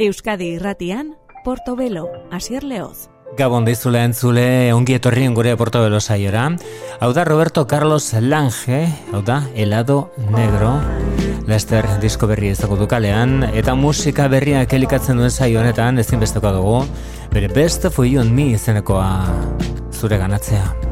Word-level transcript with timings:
Euskadi 0.00 0.54
Irratian 0.56 1.14
Portobelo 1.44 2.08
Asier 2.32 2.64
Leoz 2.64 3.10
Gabon 3.36 3.64
dizule 3.68 4.00
entzule 4.08 4.72
ongi 4.72 4.94
etorri 4.96 5.26
gure 5.34 5.52
Portobelo 5.60 6.00
saiora 6.00 6.46
Hau 7.00 7.12
da 7.12 7.22
Roberto 7.28 7.66
Carlos 7.66 8.08
Lange 8.18 8.86
Hau 9.12 9.20
da 9.20 9.42
Helado 9.54 10.14
Negro 10.32 10.74
Lester 11.46 11.84
disko 12.00 12.26
berri 12.30 12.48
ezagutu 12.54 12.88
kalean 12.88 13.42
eta 13.52 13.74
musika 13.76 14.28
berriak 14.28 14.72
helikatzen 14.72 15.20
duen 15.20 15.30
saionetan, 15.30 15.96
honetan 15.98 16.04
ezinbesteko 16.06 16.52
dugu 16.52 16.80
bere 17.34 17.48
Best 17.52 17.90
for 17.92 18.06
You 18.08 18.22
and 18.24 18.32
Me 18.36 18.48
izenekoa 18.54 19.08
zure 20.00 20.16
ganatzea. 20.20 20.88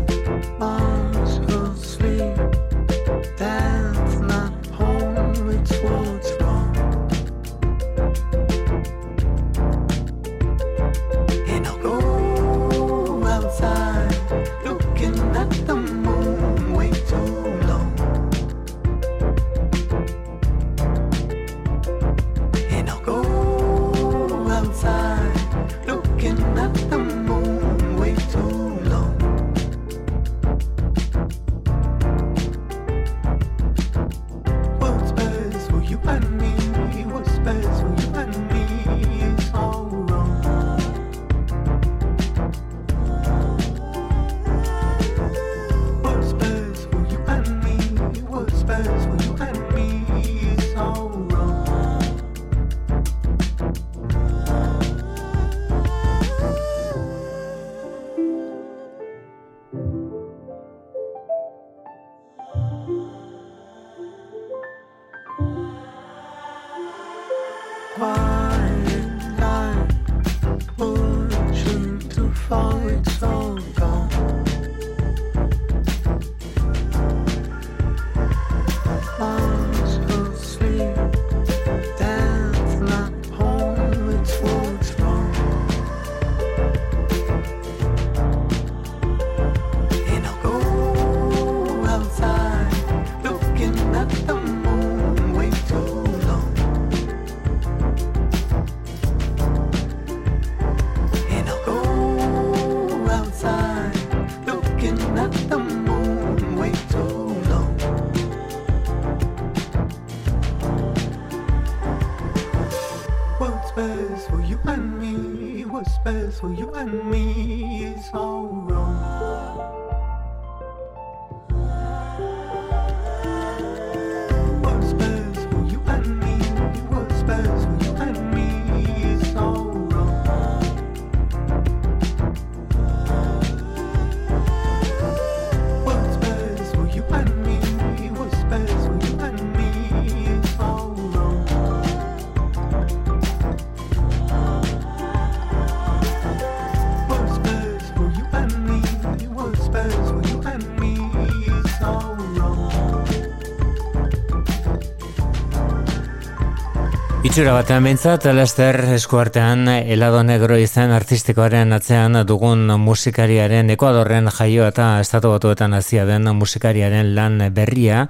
itxura 157.38 157.52
batean 157.54 157.84
bintzat, 157.86 158.24
Lester 158.34 158.74
eskuartean 158.96 159.68
Elado 159.94 160.24
Negro 160.26 160.56
izan 160.58 160.90
artistikoaren 160.90 161.70
atzean 161.72 162.16
dugun 162.26 162.64
musikariaren 162.82 163.68
Ekuadorren 163.70 164.26
jaio 164.34 164.64
eta 164.66 164.88
estatu 164.98 165.30
batuetan 165.30 165.76
azia 165.78 166.02
den 166.08 166.26
musikariaren 166.34 167.12
lan 167.14 167.38
berria 167.54 168.00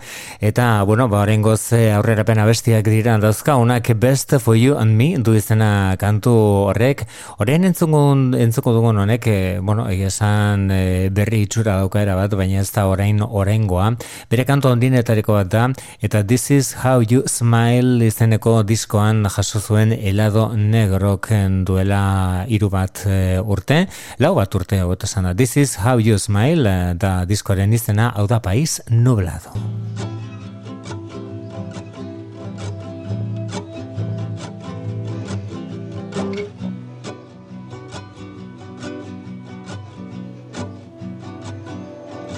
eta, 0.40 0.80
bueno, 0.88 1.10
ba, 1.12 1.26
horrein 1.26 1.44
eh, 1.44 1.92
aurrera 1.98 2.24
pena 2.24 2.46
bestiak 2.48 2.86
dira 2.88 3.18
dauzka, 3.20 3.56
unak 3.60 3.90
Best 4.00 4.32
for 4.40 4.56
You 4.56 4.78
and 4.78 4.96
Me 4.96 5.18
du 5.18 5.34
izena 5.36 5.94
kantu 6.00 6.32
horrek 6.72 7.04
horrein 7.38 7.64
entzungun, 7.68 8.32
entzuko 8.34 8.72
dugun 8.72 8.96
honek 9.02 9.26
eh, 9.26 9.58
bueno, 9.60 9.90
egizan 9.90 10.70
eh, 10.70 11.10
berri 11.12 11.42
itxura 11.44 11.76
daukaera 11.82 12.16
bat, 12.16 12.32
baina 12.32 12.62
ez 12.64 12.70
da 12.70 12.86
orain 12.88 13.20
orengoa, 13.20 13.90
bere 14.30 14.46
kantu 14.48 14.70
ondinetariko 14.72 15.34
bat 15.42 15.52
da, 15.52 15.68
eta 16.00 16.24
This 16.24 16.50
is 16.50 16.72
How 16.82 17.02
You 17.02 17.26
Smile 17.28 18.06
izeneko 18.08 18.62
diskoan 18.62 19.17
bertan 19.18 19.34
jaso 19.34 19.58
zuen 19.60 19.90
helado 19.92 20.52
negrok 20.54 21.28
duela 21.64 22.44
hiru 22.48 22.68
bat 22.70 23.04
eh, 23.06 23.40
urte, 23.48 23.86
lau 24.18 24.34
bat 24.34 24.54
urte 24.54 24.78
hau 24.78 24.92
eta 24.92 25.34
This 25.34 25.56
is 25.56 25.74
how 25.76 25.96
you 25.98 26.18
smile 26.18 26.66
eh, 26.66 26.94
da 26.94 27.24
diskoaren 27.24 27.72
izena 27.72 28.12
hau 28.14 28.26
da 28.26 28.40
país 28.42 28.80
nublado. 28.88 29.50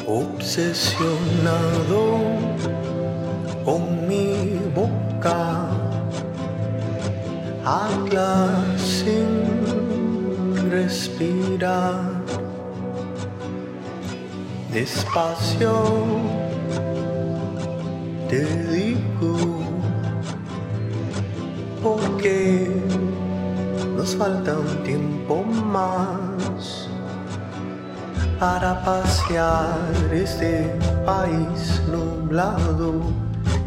Obsesionado 0.07 2.21
con 3.65 4.07
mi 4.09 4.59
boca. 4.75 5.77
habla 7.65 8.57
sin 8.77 10.69
respirar, 10.71 12.05
despacio 14.73 15.83
te 18.29 18.41
digo, 18.73 19.37
porque 21.83 22.69
nos 23.97 24.15
falta 24.17 24.57
un 24.57 24.85
tiempo 24.85 25.43
más 25.45 26.89
para 28.39 28.83
pasear 28.85 29.77
este 30.13 30.73
país 31.05 31.83
nublado, 31.91 33.01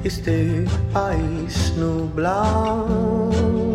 este 0.03 0.65
país 0.93 1.73
nublado. 1.77 3.72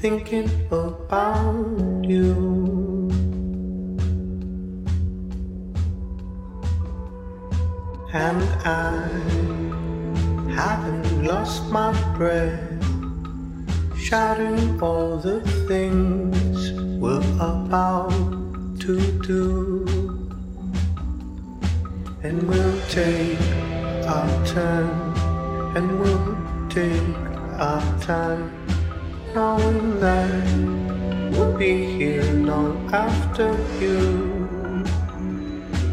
thinking 0.00 0.50
about 0.70 2.04
you. 2.04 2.79
and 8.12 8.42
I 8.66 9.08
haven't 10.52 11.24
lost 11.24 11.68
my 11.70 11.92
breath, 12.16 12.68
shouting 13.96 14.80
all 14.82 15.16
the 15.16 15.40
things 15.68 16.72
we're 17.00 17.20
about 17.36 18.10
to 18.80 18.96
do. 19.22 19.86
And 22.22 22.42
we'll 22.48 22.80
take 22.88 23.38
our 24.06 24.46
turn, 24.46 24.88
and 25.76 26.00
we'll 26.00 26.36
take 26.68 27.16
our 27.60 27.80
time, 28.00 28.52
knowing 29.34 30.00
that 30.00 31.30
we'll 31.30 31.56
be 31.56 31.84
here 31.84 32.22
long 32.34 32.92
after 32.92 33.56
you. 33.80 34.29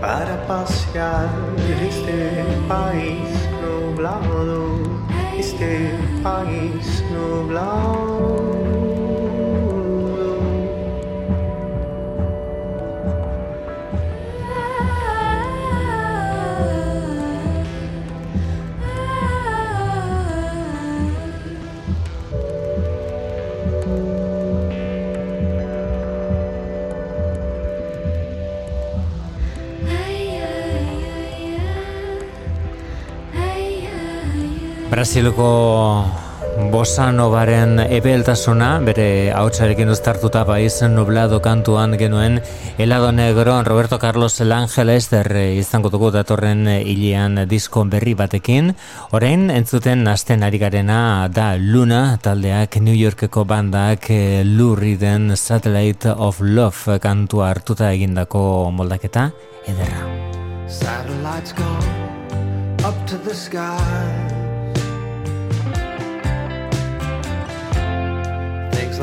Para 0.00 0.36
passear 0.48 1.28
este 1.88 2.44
país 2.68 3.28
nublado, 3.62 4.64
este 5.38 5.90
país 6.22 7.04
nublado. 7.12 8.53
Brasilko 35.04 36.10
Bosa 36.72 37.10
Novaren 37.12 37.76
ebeltasuna, 37.92 38.70
bere 38.86 39.32
hautsarekin 39.36 39.90
uztartuta 39.92 40.44
bai 40.48 40.62
baiz, 40.62 40.78
nublado 40.88 41.42
kantuan 41.44 41.92
genuen 42.00 42.38
helado 42.80 43.10
Negro, 43.12 43.52
Roberto 43.66 43.98
Carlos 43.98 44.40
ez 44.40 44.78
Ester 44.88 45.28
eh, 45.36 45.58
izango 45.60 45.90
dugu 45.90 46.10
datorren 46.10 46.66
eh, 46.68 46.80
hilean 46.86 47.36
disko 47.46 47.84
berri 47.84 48.14
batekin. 48.14 48.74
Orain 49.10 49.50
entzuten 49.50 50.08
hasten 50.08 50.42
ari 50.42 50.56
garena 50.58 51.28
da 51.28 51.54
Luna 51.58 52.16
taldeak 52.22 52.76
New 52.80 52.94
Yorkeko 52.96 53.44
bandak 53.44 54.08
eh, 54.08 54.42
Luriden 54.42 55.36
Satellite 55.36 56.06
of 56.08 56.40
Love 56.40 56.98
kantua 57.02 57.50
hartuta 57.50 57.92
egindako 57.92 58.70
moldaketa 58.70 59.28
ederra. 59.68 60.08
Satellites 60.66 61.52
go 61.52 62.86
up 62.88 64.43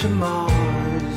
to 0.00 0.08
Mars. 0.08 1.12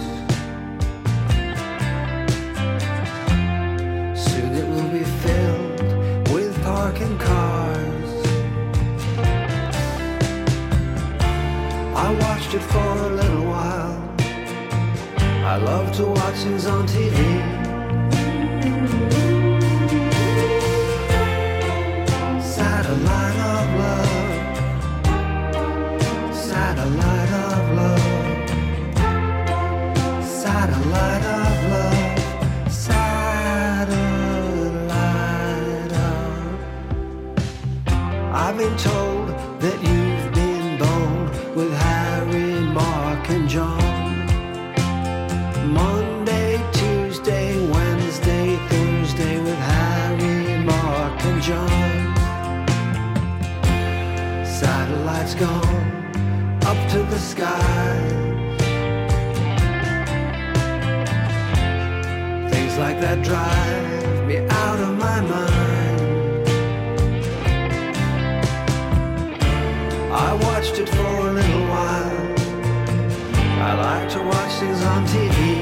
Soon 4.25 4.51
it 4.61 4.67
will 4.73 4.89
be 4.91 5.05
filled 5.21 6.27
with 6.33 6.53
parking 6.63 7.17
cars. 7.17 8.11
I 11.95 12.13
watched 12.19 12.53
it 12.55 12.59
for 12.59 12.97
a 13.07 13.09
little 13.21 13.45
while. 13.45 14.15
I 15.45 15.55
love 15.55 15.93
to 15.97 16.03
watch 16.05 16.35
things 16.43 16.65
on 16.65 16.85
TV. 16.85 17.52
I've 38.55 38.60
been 38.60 38.77
told 38.77 39.29
that 39.62 39.79
you've 39.81 40.31
been 40.31 40.77
bold 40.77 41.55
with 41.55 41.74
Harry, 41.74 42.53
Mark, 42.62 43.27
and 43.31 43.50
John. 43.50 44.12
Monday, 45.74 46.62
Tuesday, 46.72 47.48
Wednesday, 47.72 48.55
Thursday 48.69 49.39
with 49.41 49.57
Harry, 49.57 50.63
Mark, 50.63 51.19
and 51.29 51.41
John. 51.41 51.95
Satellites 54.45 55.33
gone 55.33 55.83
up 56.72 56.77
to 56.91 57.00
the 57.13 57.17
sky. 57.17 58.01
like 62.79 63.00
that 63.00 63.24
drive 63.24 64.27
me 64.27 64.38
out 64.38 64.79
of 64.79 64.98
my 64.98 65.22
mind. 65.22 65.52
watched 70.65 70.79
it 70.79 70.88
for 70.88 71.01
a 71.29 71.34
little 71.39 71.63
while. 71.67 72.38
I 73.36 73.70
like 73.88 74.08
to 74.15 74.20
watch 74.32 74.53
things 74.62 74.82
on 74.93 75.05
TV. 75.08 75.52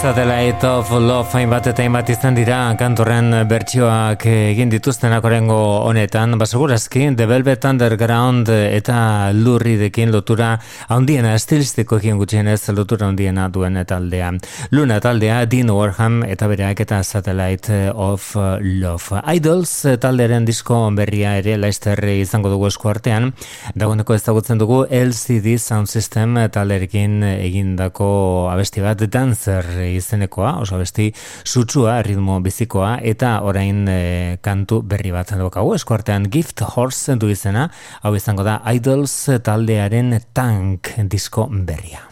Satellite 0.00 0.64
of 0.64 0.88
Love 0.96 1.28
hainbat 1.36 1.66
eta 1.68 1.82
hainbat 1.84 2.08
izan 2.08 2.32
dira 2.38 2.58
kantorren 2.80 3.34
bertsioak 3.46 4.22
egin 4.30 4.70
dituzten 4.72 5.12
honetan, 5.12 6.38
basagurazki 6.38 7.14
The 7.14 7.26
Velvet 7.26 7.62
Underground 7.66 8.48
eta 8.48 9.30
lurridekin 9.32 10.10
lotura 10.10 10.58
handiena 10.88 11.34
estilistiko 11.34 11.98
egin 11.98 12.16
gutxien 12.16 12.48
ez 12.48 12.66
lotura 12.70 13.08
handiena 13.10 13.50
duen 13.50 13.76
taldea. 13.86 14.32
Luna 14.70 14.98
taldea 15.00 15.44
Dean 15.44 15.68
Warham 15.68 16.24
eta 16.24 16.46
bereak 16.48 16.80
eta 16.80 17.02
Satellite 17.04 17.90
of 17.94 18.30
Love 18.36 19.20
Idols 19.34 19.82
talderen 20.00 20.46
disko 20.48 20.86
berria 20.96 21.36
ere 21.42 21.58
laizterri 21.58 22.20
izango 22.24 22.48
dugu 22.48 22.68
eskuartean 22.72 23.34
artean 23.76 24.16
ezagutzen 24.16 24.56
dugu 24.64 24.86
LCD 24.88 25.58
Sound 25.58 25.88
System 25.92 26.36
talerekin 26.50 27.20
egindako 27.36 28.12
abesti 28.50 28.80
bat 28.80 28.96
Dancer 29.04 29.88
izenekoa, 29.96 30.54
oso 30.62 30.78
besti 30.80 31.10
sutsua, 31.52 32.00
ritmo 32.06 32.38
bizikoa, 32.44 32.96
eta 33.02 33.38
orain 33.46 33.86
eh, 33.88 34.36
kantu 34.44 34.80
berri 34.86 35.12
bat 35.14 35.32
daukagu, 35.36 35.74
eskuartean 35.78 36.28
Gift 36.32 36.62
Horse 36.74 37.16
du 37.20 37.30
izena, 37.34 37.68
hau 38.04 38.14
izango 38.18 38.46
da 38.46 38.58
Idols 38.74 39.16
taldearen 39.46 40.16
tank 40.36 40.94
disko 41.12 41.48
berria. 41.50 42.04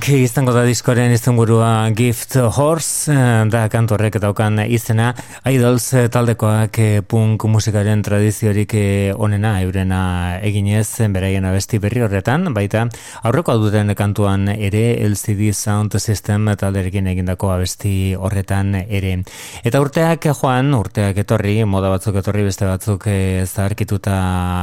Punk 0.00 0.48
da 0.50 0.62
diskoren 0.64 1.12
izan 1.12 1.36
burua 1.36 1.90
Gift 1.92 2.32
Horse 2.40 3.06
eh, 3.12 3.44
da 3.52 3.66
kantorrek 3.68 4.16
daukan 4.22 4.58
izena 4.64 5.10
Idols 5.44 5.92
eh, 5.92 6.08
taldekoak 6.08 6.78
eh, 6.80 7.02
punk 7.04 7.44
musikaren 7.44 8.00
tradiziorik 8.02 8.72
onena 9.20 9.60
eurena 9.60 10.38
eginez 10.40 10.86
beraien 11.12 11.44
abesti 11.44 11.78
berri 11.78 12.00
horretan 12.00 12.48
baita 12.56 12.86
aurreko 13.28 13.58
duten 13.60 13.92
kantuan 13.94 14.48
ere 14.48 14.96
LCD 15.04 15.50
Sound 15.52 15.98
System 16.00 16.48
talderekin 16.56 17.06
egindako 17.12 17.52
abesti 17.58 18.14
horretan 18.16 18.74
ere 18.88 19.18
eta 19.64 19.84
urteak 19.84 20.30
joan 20.40 20.72
urteak 20.80 21.20
etorri 21.24 21.58
moda 21.66 21.92
batzuk 21.92 22.16
etorri 22.22 22.46
beste 22.48 22.64
batzuk 22.64 23.04
zaharkituta 23.52 24.16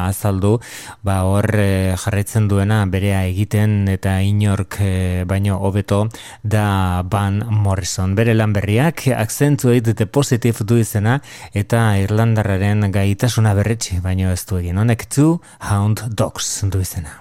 azaldu 0.09 0.55
ba 1.03 1.21
hor 1.29 1.45
jarraitzen 1.45 2.47
duena 2.49 2.81
berea 2.89 3.23
egiten 3.29 3.83
eta 3.99 4.17
inork 4.21 4.81
baino 5.27 5.57
hobeto 5.61 6.07
da 6.43 6.67
Van 7.11 7.43
Morrison. 7.49 8.15
Bere 8.15 8.33
lan 8.33 8.53
berriak 8.55 9.07
Accentuate 9.17 9.93
the 9.93 10.05
Positive 10.07 10.63
du 10.69 10.79
izena 10.83 11.19
eta 11.53 11.83
Irlandarraren 12.05 12.87
gaitasuna 12.95 13.53
berretxe 13.59 13.99
baino 14.03 14.31
ez 14.33 14.41
du 14.49 14.61
egin. 14.61 14.79
Honek 14.81 15.07
Two 15.15 15.39
Hound 15.71 16.05
Dogs 16.15 16.53
du 16.71 16.81
izena. 16.87 17.19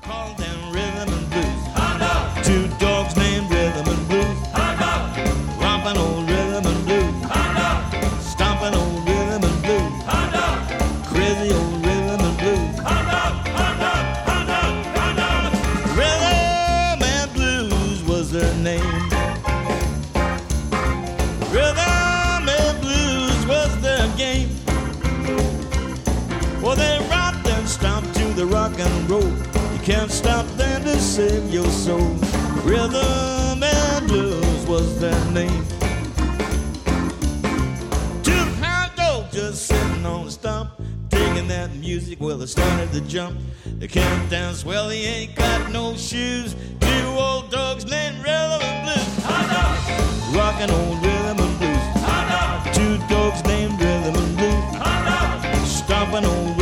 Call 0.00 1.39
save 31.28 31.52
your 31.52 31.70
soul. 31.70 32.08
Rhythm 32.70 33.62
and 33.74 34.08
blues 34.08 34.62
was 34.72 34.88
their 35.02 35.22
name. 35.38 35.62
Two 38.26 38.44
pound 38.60 38.90
dogs 38.96 39.32
just 39.32 39.58
sitting 39.66 40.06
on 40.06 40.24
the 40.26 40.30
stump, 40.30 40.68
digging 41.08 41.48
that 41.48 41.70
music. 41.86 42.16
Well, 42.20 42.38
they 42.38 42.46
started 42.46 42.90
to 42.92 43.00
jump. 43.02 43.38
The 43.80 43.88
dance. 44.28 44.62
Well, 44.64 44.88
he 44.90 45.00
ain't 45.14 45.34
got 45.36 45.72
no 45.72 45.94
shoes. 45.94 46.54
Two 46.86 47.06
old 47.26 47.50
dogs 47.50 47.84
named 47.96 48.16
Rhythm 48.26 48.60
and 48.70 48.78
Blues. 48.84 49.10
Hot 49.28 49.46
dogs, 49.54 49.82
rocking 50.38 50.70
on 50.80 50.90
Rhythm 51.04 51.36
and 51.44 51.54
Blues. 51.58 51.86
Hot 52.08 52.24
dogs, 52.34 52.76
Two 52.78 52.94
dogs 53.14 53.42
named 53.52 53.76
Rhythm 53.80 54.14
and 54.22 54.32
Blues. 54.38 54.68
Hot 54.84 55.00
dogs, 55.10 55.72
Stomping 55.72 56.26
on 56.26 56.59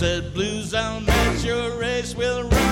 said, 0.00 0.32
Blues 0.32 0.72
on 0.72 1.04
that 1.04 1.44
your 1.44 1.72
race 1.78 2.14
will 2.14 2.44
run. 2.48 2.69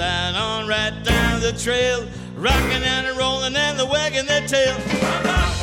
that 0.00 0.34
on 0.34 0.66
right 0.66 0.96
down 1.04 1.40
the 1.40 1.52
trail, 1.52 2.00
rocking 2.36 2.82
and 2.92 3.06
a 3.06 3.12
rolling 3.18 3.54
and 3.54 3.78
the 3.78 3.84
wagging 3.84 4.24
their 4.24 4.44
tail. 4.48 4.74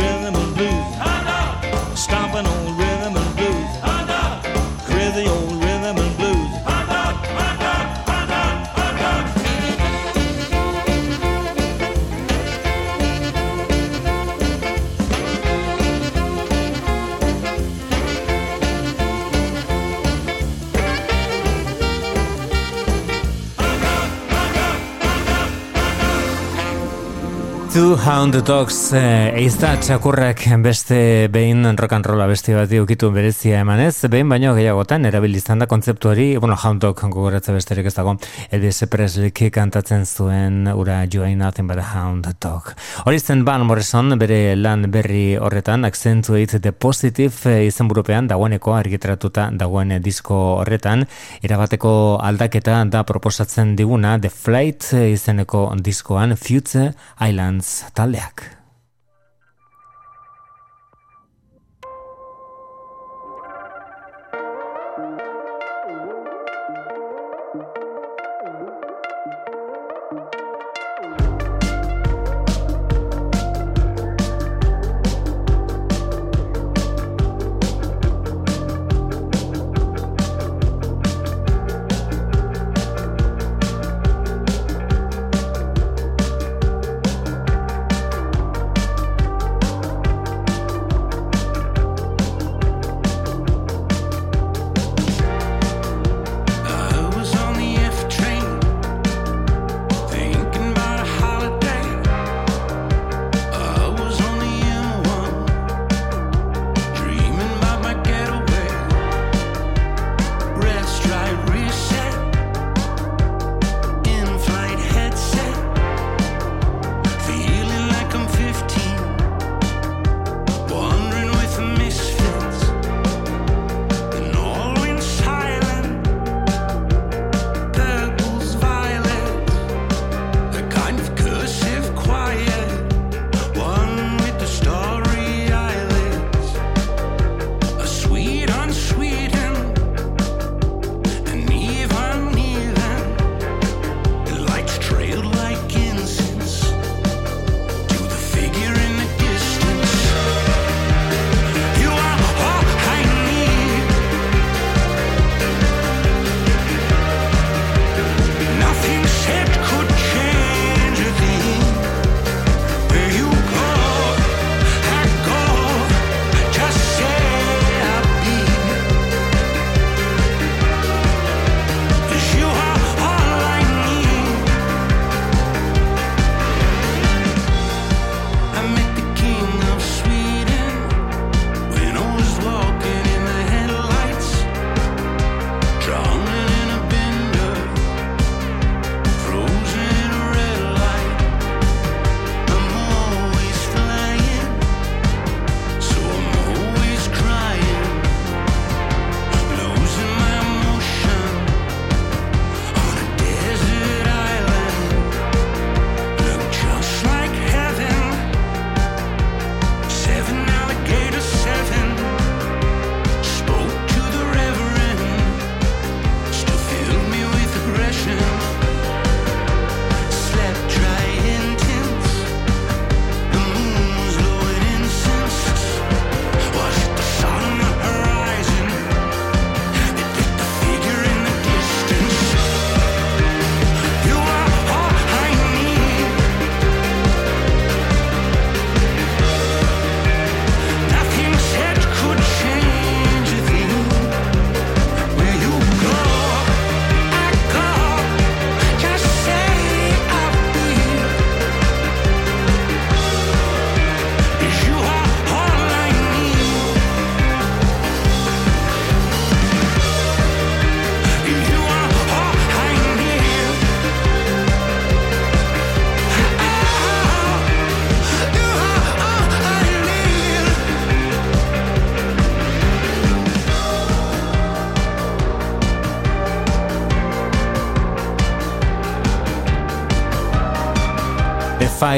Two 27.80 27.96
Hound 27.96 28.36
Dogs 28.44 28.76
eh, 28.98 29.32
eizta 29.40 29.70
txakurrak 29.80 30.42
beste 30.66 30.98
behin 31.32 31.62
rock 31.80 31.94
and 31.96 32.04
rolla 32.10 32.26
beste 32.28 32.52
bat 32.52 32.68
diokitu 32.68 33.08
berezia 33.16 33.62
emanez, 33.64 34.02
behin 34.12 34.28
baino 34.28 34.50
gehiagotan 34.58 35.08
erabilizan 35.08 35.62
da 35.64 35.68
kontzeptuari, 35.72 36.26
bueno, 36.44 36.58
Hound 36.60 36.84
Dog 36.84 37.00
gogoratza 37.06 37.56
besterik 37.56 37.88
ez 37.88 37.94
dago, 37.96 38.18
Elvis 38.52 38.82
Presley 38.92 39.32
kantatzen 39.56 40.04
zuen 40.06 40.68
ura 40.74 40.98
joain 41.14 41.30
Ain't 41.30 41.46
Nothing 41.46 41.70
But 41.72 41.80
Hound 41.94 42.28
Dog. 42.44 42.74
Hori 43.06 43.20
zen 43.22 43.46
Van 43.48 43.64
Morrison 43.64 44.12
bere 44.20 44.58
lan 44.60 44.84
berri 44.92 45.38
horretan, 45.40 45.88
Accentuate 45.88 46.60
the 46.60 46.74
Positive 46.76 47.48
eh, 47.48 47.64
izen 47.70 47.88
burupean 47.88 48.28
dagoeneko 48.28 48.76
argitratuta 48.76 49.48
dagoen 49.64 49.96
disko 50.04 50.42
horretan, 50.60 51.08
erabateko 51.48 51.96
aldaketa 52.28 52.84
da 52.92 53.06
proposatzen 53.08 53.78
diguna 53.80 54.18
The 54.20 54.34
Flight 54.36 54.92
eh, 55.00 55.08
izeneko 55.16 55.70
diskoan 55.88 56.36
Future 56.36 56.92
Island 57.24 57.64
Sataleak 57.70 58.58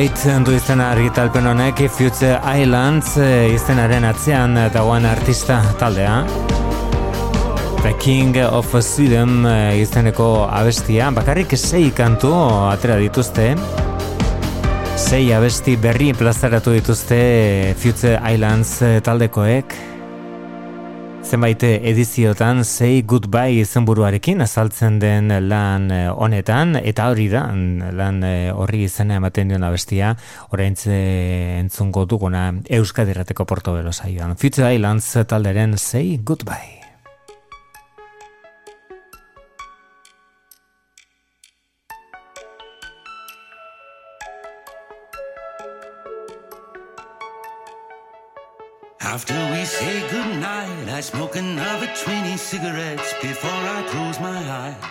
Light 0.01 0.21
du 0.45 0.51
izena 0.57 0.87
argitalpen 0.95 1.45
honek 1.45 1.81
Future 1.93 2.39
Islands 2.57 3.11
eh, 3.21 3.51
izenaren 3.53 4.07
atzean 4.09 4.55
dagoen 4.73 5.05
artista 5.05 5.59
taldea 5.77 6.15
The 7.83 7.91
King 8.01 8.33
of 8.49 8.71
Sweden 8.81 9.45
eh, 9.45 9.75
izeneko 9.83 10.47
abestia 10.47 11.11
bakarrik 11.13 11.53
sei 11.59 11.91
kantu 11.93 12.31
atera 12.71 12.95
dituzte 13.03 13.45
sei 14.97 15.27
abesti 15.37 15.77
berri 15.85 16.15
plazaratu 16.17 16.73
dituzte 16.79 17.21
Future 17.83 18.17
Islands 18.33 18.79
eh, 18.81 18.97
taldekoek 19.05 19.77
zenbait 21.31 21.63
ediziotan 21.63 22.59
Say 22.67 23.03
Goodbye 23.07 23.61
izan 23.61 23.85
buruarekin 23.87 24.41
azaltzen 24.43 24.97
den 24.99 25.31
lan 25.47 25.85
eh, 25.93 26.01
honetan 26.17 26.75
eta 26.81 27.05
hori 27.13 27.27
da 27.31 27.43
lan 27.99 28.19
eh, 28.27 28.49
horri 28.57 28.83
izena 28.89 29.21
ematen 29.21 29.53
dion 29.53 29.63
abestia 29.67 30.11
orain 30.49 30.75
entzungo 30.91 32.03
duguna 32.15 32.43
Euskadirrateko 32.81 33.45
portobelo 33.53 33.95
zaioan 33.95 34.35
Future 34.43 34.73
Islands 34.75 35.09
talderen 35.31 35.79
Say 35.79 36.17
Goodbye 36.19 36.80
After 49.15 49.35
we 49.53 49.65
say 49.65 49.99
goodnight, 50.09 50.87
I 50.87 51.01
smoke 51.01 51.35
another 51.35 51.89
20 51.93 52.37
cigarettes 52.37 53.13
before 53.21 53.61
I 53.77 53.83
close 53.91 54.17
my 54.21 54.39
eyes. 54.63 54.85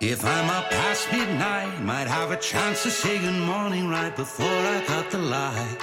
If 0.00 0.24
I'm 0.24 0.48
up 0.50 0.70
past 0.70 1.10
midnight, 1.10 1.80
might 1.82 2.06
have 2.06 2.30
a 2.30 2.36
chance 2.36 2.84
to 2.84 2.90
say 2.92 3.18
good 3.18 3.40
morning 3.54 3.88
right 3.88 4.14
before 4.14 4.60
I 4.74 4.84
cut 4.86 5.10
the 5.10 5.18
light. 5.18 5.78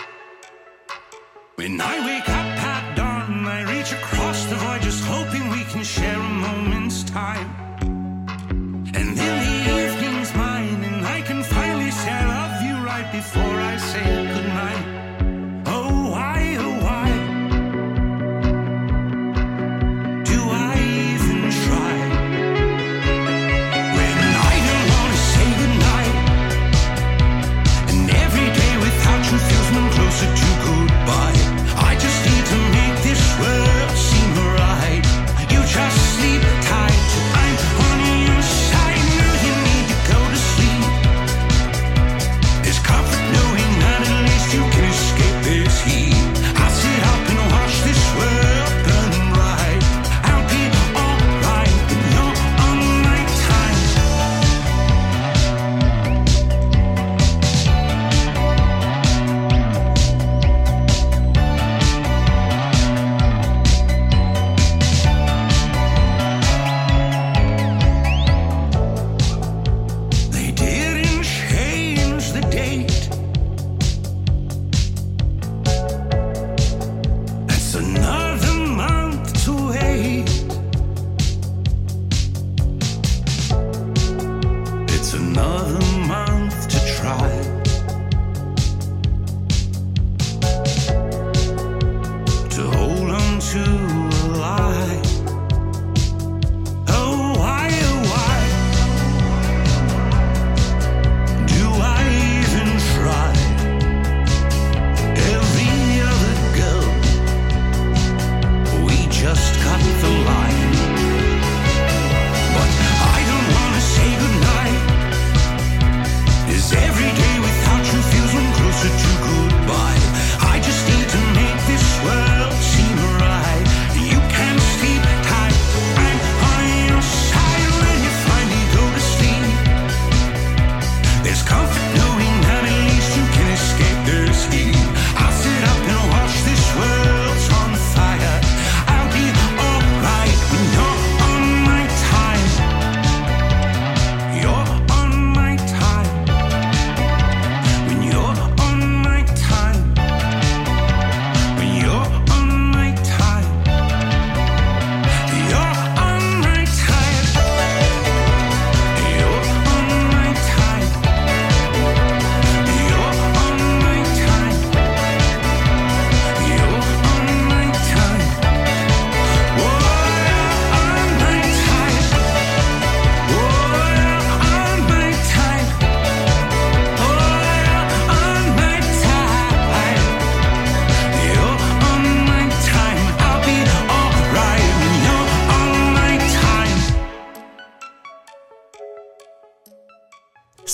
When 1.56 1.76
I 1.82 1.96
wake 2.08 2.30
up 2.42 2.50
at 2.74 2.96
dawn, 2.96 3.46
I 3.46 3.60
reach 3.74 3.92
across 3.92 4.46
the 4.46 4.56
void 4.56 4.82
just 4.82 5.04
hoping 5.04 5.44
we 5.50 5.64
can 5.66 5.84
share 5.84 6.22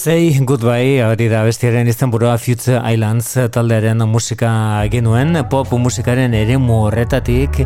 Say 0.04 0.36
goodbye, 0.44 0.98
hori 1.00 1.30
da 1.32 1.44
bestiaren 1.48 1.88
izan 1.88 2.12
burua 2.12 2.34
Future 2.36 2.82
Islands 2.92 3.38
taldearen 3.56 4.02
musika 4.12 4.50
genuen, 4.92 5.32
pop 5.48 5.72
musikaren 5.80 6.34
ere 6.36 6.58
horretatik 6.80 7.62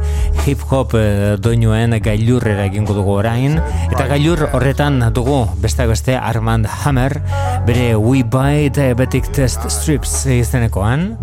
hip 0.46 0.62
hop 0.70 0.94
eh, 1.00 1.34
doinuen 1.42 1.96
gailur 2.08 2.46
eragin 2.46 2.86
dugu 2.86 3.16
orain, 3.16 3.58
eta 3.88 4.04
bai. 4.04 4.06
gailur 4.12 4.44
horretan 4.54 5.02
dugu 5.18 5.40
beste 5.64 5.88
beste 5.90 6.14
Armand 6.16 6.70
Hammer, 6.84 7.18
bere 7.66 7.96
We 7.98 8.22
Buy 8.22 8.70
Diabetic 8.70 9.32
Test 9.34 9.66
Strips 9.74 10.28
izenekoan, 10.30 11.16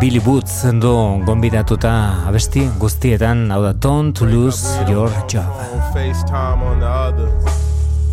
Billy 0.00 0.18
Boots 0.18 0.64
du 0.82 0.96
gombidatuta 1.28 1.94
abesti 2.32 2.66
guztietan, 2.82 3.46
hau 3.54 3.62
da 3.68 3.76
Don't 3.78 4.22
Lose 4.26 4.74
Your 4.90 5.14
Job. 5.30 5.54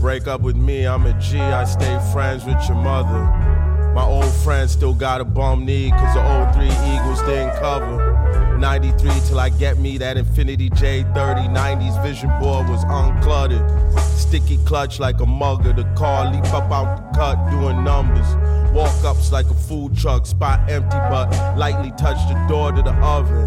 Break 0.01 0.25
up 0.27 0.41
with 0.41 0.55
me, 0.55 0.87
I'm 0.87 1.05
a 1.05 1.13
G, 1.21 1.39
I 1.39 1.63
stay 1.65 1.95
friends 2.11 2.43
with 2.43 2.57
your 2.67 2.75
mother. 2.75 3.23
My 3.93 4.03
old 4.03 4.33
friends 4.43 4.71
still 4.71 4.95
got 4.95 5.21
a 5.21 5.23
bum 5.23 5.63
knee, 5.63 5.91
cause 5.91 6.15
the 6.15 6.23
old 6.27 6.55
three 6.55 6.75
Eagles 6.95 7.19
didn't 7.21 7.51
cover. 7.59 8.57
93 8.57 9.11
till 9.27 9.39
I 9.39 9.49
get 9.49 9.77
me 9.77 9.99
that 9.99 10.17
Infinity 10.17 10.71
J30 10.71 11.53
90s 11.55 12.01
vision 12.01 12.29
board 12.39 12.67
was 12.67 12.83
uncluttered. 12.85 13.99
Sticky 14.17 14.57
clutch 14.65 14.99
like 14.99 15.19
a 15.21 15.25
mugger, 15.27 15.71
the 15.71 15.83
car 15.95 16.31
leap 16.33 16.45
up 16.51 16.71
out 16.71 17.13
the 17.13 17.19
cut 17.19 17.51
doing 17.51 17.83
numbers. 17.83 18.25
Walk 18.73 19.03
ups 19.05 19.31
like 19.31 19.45
a 19.45 19.53
food 19.53 19.95
truck, 19.95 20.25
spot 20.25 20.67
empty 20.67 20.97
but 21.11 21.29
lightly 21.55 21.91
touch 21.91 22.17
the 22.27 22.43
door 22.49 22.71
to 22.71 22.81
the 22.81 22.91
oven. 23.05 23.37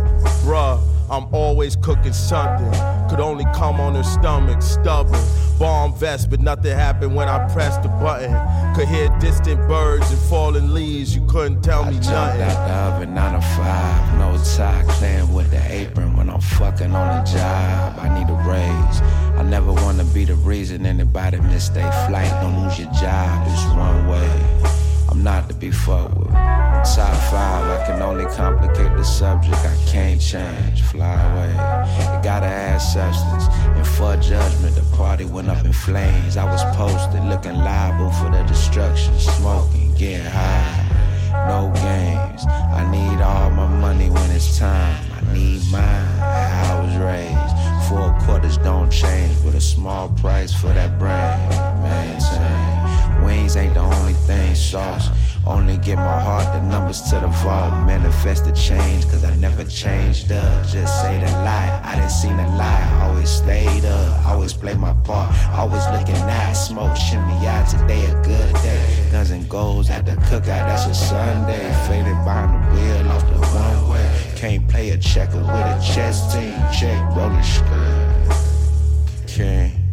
Bruh. 0.46 0.80
I'm 1.10 1.32
always 1.34 1.76
cooking 1.76 2.12
something. 2.14 2.70
Could 3.10 3.20
only 3.20 3.44
come 3.54 3.78
on 3.80 3.94
her 3.94 4.02
stomach, 4.02 4.62
stubborn. 4.62 5.20
Bomb 5.58 5.94
vest, 5.96 6.30
but 6.30 6.40
nothing 6.40 6.74
happened 6.74 7.14
when 7.14 7.28
I 7.28 7.46
pressed 7.52 7.82
the 7.82 7.88
button. 7.88 8.32
Could 8.74 8.88
hear 8.88 9.08
distant 9.20 9.68
birds 9.68 10.10
and 10.10 10.18
falling 10.22 10.72
leaves. 10.72 11.14
You 11.14 11.24
couldn't 11.26 11.62
tell 11.62 11.82
me 11.82 11.96
I 11.98 12.00
nothing. 12.00 12.40
Out 12.42 12.68
the 12.68 12.74
oven, 12.96 13.14
nine 13.14 13.34
to 13.34 13.40
five, 13.48 14.18
no 14.18 14.42
tie, 14.56 14.84
clean 14.88 15.32
with 15.34 15.50
the 15.50 15.62
apron. 15.72 16.16
When 16.16 16.30
I'm 16.30 16.40
fucking 16.40 16.94
on 16.94 17.22
the 17.24 17.30
job, 17.30 17.98
I 17.98 18.08
need 18.18 18.28
a 18.30 18.36
raise. 18.48 19.00
I 19.38 19.42
never 19.42 19.72
wanna 19.72 20.04
be 20.04 20.24
the 20.24 20.36
reason 20.36 20.86
anybody 20.86 21.38
miss 21.40 21.68
their 21.68 21.92
flight. 22.08 22.30
Don't 22.40 22.62
lose 22.64 22.78
your 22.78 22.90
job, 22.94 23.46
it's 23.48 23.64
one 23.76 24.08
way. 24.08 24.80
I'm 25.14 25.22
not 25.22 25.48
to 25.48 25.54
be 25.54 25.70
fucked 25.70 26.12
with. 26.16 26.26
Top 26.32 27.14
five, 27.30 27.80
I 27.82 27.86
can 27.86 28.02
only 28.02 28.24
complicate 28.34 28.96
the 28.96 29.04
subject. 29.04 29.54
I 29.54 29.76
can't 29.86 30.20
change, 30.20 30.82
fly 30.82 31.14
away. 31.30 32.18
It 32.18 32.24
gotta 32.24 32.46
ass 32.46 32.94
substance. 32.94 33.44
And 33.76 33.86
for 33.86 34.16
judgment, 34.16 34.74
the 34.74 34.82
party 34.96 35.24
went 35.24 35.48
up 35.48 35.64
in 35.64 35.72
flames. 35.72 36.36
I 36.36 36.42
was 36.44 36.62
posted 36.76 37.22
looking 37.26 37.54
liable 37.54 38.10
for 38.10 38.28
the 38.28 38.42
destruction. 38.42 39.16
Smoking, 39.20 39.94
getting 39.94 40.26
high. 40.26 41.48
No 41.48 41.68
games. 41.76 42.44
I 42.44 42.84
need 42.90 43.22
all 43.22 43.50
my 43.52 43.68
money 43.68 44.10
when 44.10 44.30
it's 44.32 44.58
time. 44.58 44.96
I 45.14 45.32
need 45.32 45.62
mine. 45.70 46.20
I 46.20 46.74
was 46.82 46.96
raised. 46.98 47.88
Four 47.88 48.12
quarters 48.26 48.58
don't 48.58 48.90
change, 48.90 49.32
but 49.44 49.54
a 49.54 49.60
small 49.60 50.08
price 50.08 50.52
for 50.52 50.72
that 50.72 50.98
brain. 50.98 51.38
Maintain. 51.84 52.83
Wings 53.22 53.56
ain't 53.56 53.74
the 53.74 53.80
only 53.80 54.12
thing 54.12 54.54
sauce. 54.54 55.08
Only 55.46 55.76
give 55.76 55.96
my 55.96 56.20
heart 56.20 56.44
the 56.54 56.62
numbers 56.62 57.02
to 57.10 57.16
the 57.20 57.26
vault. 57.28 57.72
Manifest 57.86 58.44
the 58.46 58.52
change, 58.52 59.04
cause 59.04 59.24
I 59.24 59.34
never 59.36 59.62
changed 59.64 60.32
up. 60.32 60.66
Just 60.66 61.02
say 61.02 61.18
the 61.20 61.30
lie, 61.44 61.80
I 61.84 61.94
didn't 61.96 62.10
seen 62.10 62.32
a 62.32 62.56
lie. 62.56 63.00
Always 63.04 63.28
stayed 63.28 63.84
up, 63.84 64.26
always 64.26 64.52
play 64.54 64.74
my 64.74 64.94
part. 65.04 65.34
Always 65.52 65.84
looking 65.92 66.16
out, 66.16 66.52
smoke, 66.54 66.96
shimmy 66.96 67.34
out. 67.46 67.68
Today 67.68 68.04
a 68.06 68.14
good 68.22 68.54
day. 68.62 69.08
Guns 69.12 69.30
and 69.30 69.48
goals 69.48 69.90
at 69.90 70.06
the 70.06 70.12
cookout, 70.12 70.44
that's 70.66 70.86
a 70.86 70.94
Sunday. 70.94 71.60
Faded 71.86 72.16
behind 72.24 72.76
the 72.76 72.80
wheel, 72.80 73.08
off 73.12 73.26
the 73.26 73.38
runway. 73.58 74.32
Can't 74.36 74.66
play 74.68 74.90
a 74.90 74.98
checker 74.98 75.38
with 75.38 75.48
a 75.48 75.82
chess 75.94 76.32
team. 76.32 76.54
Check, 76.72 77.14
roller 77.14 77.42
skirt. 77.42 79.28
Can't. 79.28 79.83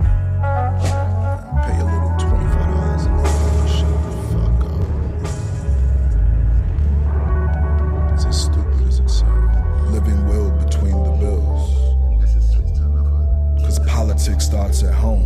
starts 14.51 14.83
at 14.83 14.93
home. 14.93 15.25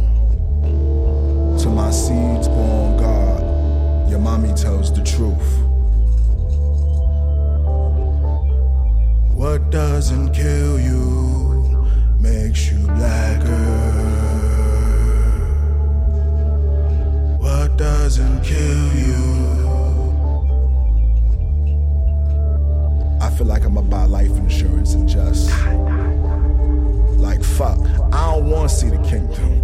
To 1.58 1.68
my 1.68 1.90
seeds 1.90 2.48
born 2.48 2.98
God, 2.98 4.08
your 4.08 4.20
mommy 4.20 4.54
tells 4.54 4.94
the 4.94 5.04
truth. 5.04 5.52
What 9.44 9.72
doesn't 9.72 10.32
kill 10.34 10.80
you 10.80 11.88
makes 12.20 12.70
you 12.72 12.78
blacker. 12.86 13.82
What 17.46 17.78
doesn't 17.78 18.44
kill 18.44 18.86
you? 19.08 19.26
I 23.20 23.32
feel 23.36 23.48
like 23.48 23.64
I'm 23.66 23.78
about 23.78 24.12
life 24.12 24.34
insurance 24.46 24.94
and 24.94 25.10
just 25.10 25.50
like 27.26 27.44
fuck 27.44 27.85
don't 28.36 28.50
want 28.50 28.70
to 28.70 28.76
see 28.76 28.90
the 28.90 28.98
kingdom. 29.04 29.62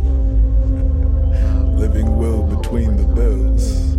Living 1.77 2.17
will 2.17 2.43
between 2.55 2.95
the 2.95 3.03
bills. 3.03 3.95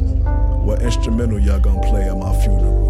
What 0.67 0.81
instrumental 0.81 1.39
y'all 1.39 1.61
gonna 1.61 1.81
play 1.91 2.09
at 2.09 2.17
my 2.17 2.35
funeral? 2.43 2.82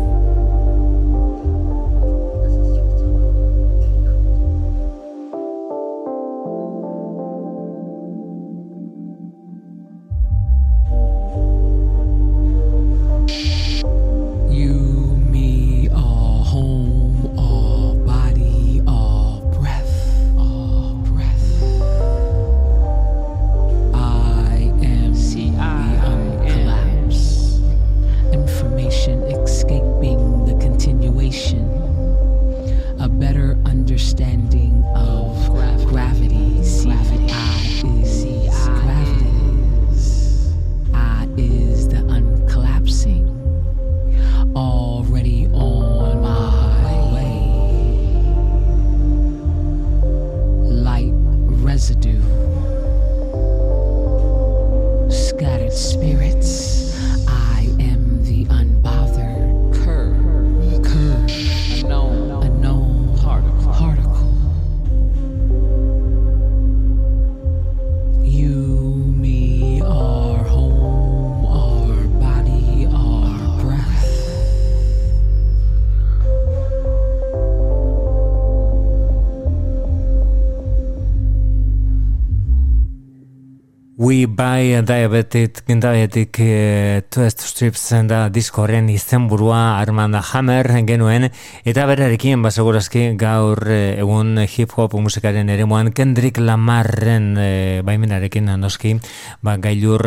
bai 84.62 84.72
Diabetic 84.82 85.64
bai, 85.66 85.76
Diabetic 85.80 86.36
eh, 86.38 87.02
Twist 87.10 87.40
Strips 87.48 87.82
da 88.06 88.28
disko 88.30 88.62
horren 88.62 88.88
izenburua 88.92 89.78
Armanda 89.80 90.20
Hammer 90.22 90.68
genuen 90.86 91.26
eta 91.66 91.84
berarekin 91.88 92.42
basagurazki 92.44 93.16
gaur 93.18 93.58
eh, 93.70 93.98
egun 94.02 94.38
hip 94.48 94.70
hop 94.78 94.94
musikaren 95.00 95.50
moan 95.68 95.92
Kendrick 95.92 96.38
Lamarren 96.38 97.36
e, 97.38 97.82
baimenarekin 97.84 98.50
noski 98.58 98.96
ba, 99.42 99.56
gailur, 99.58 100.02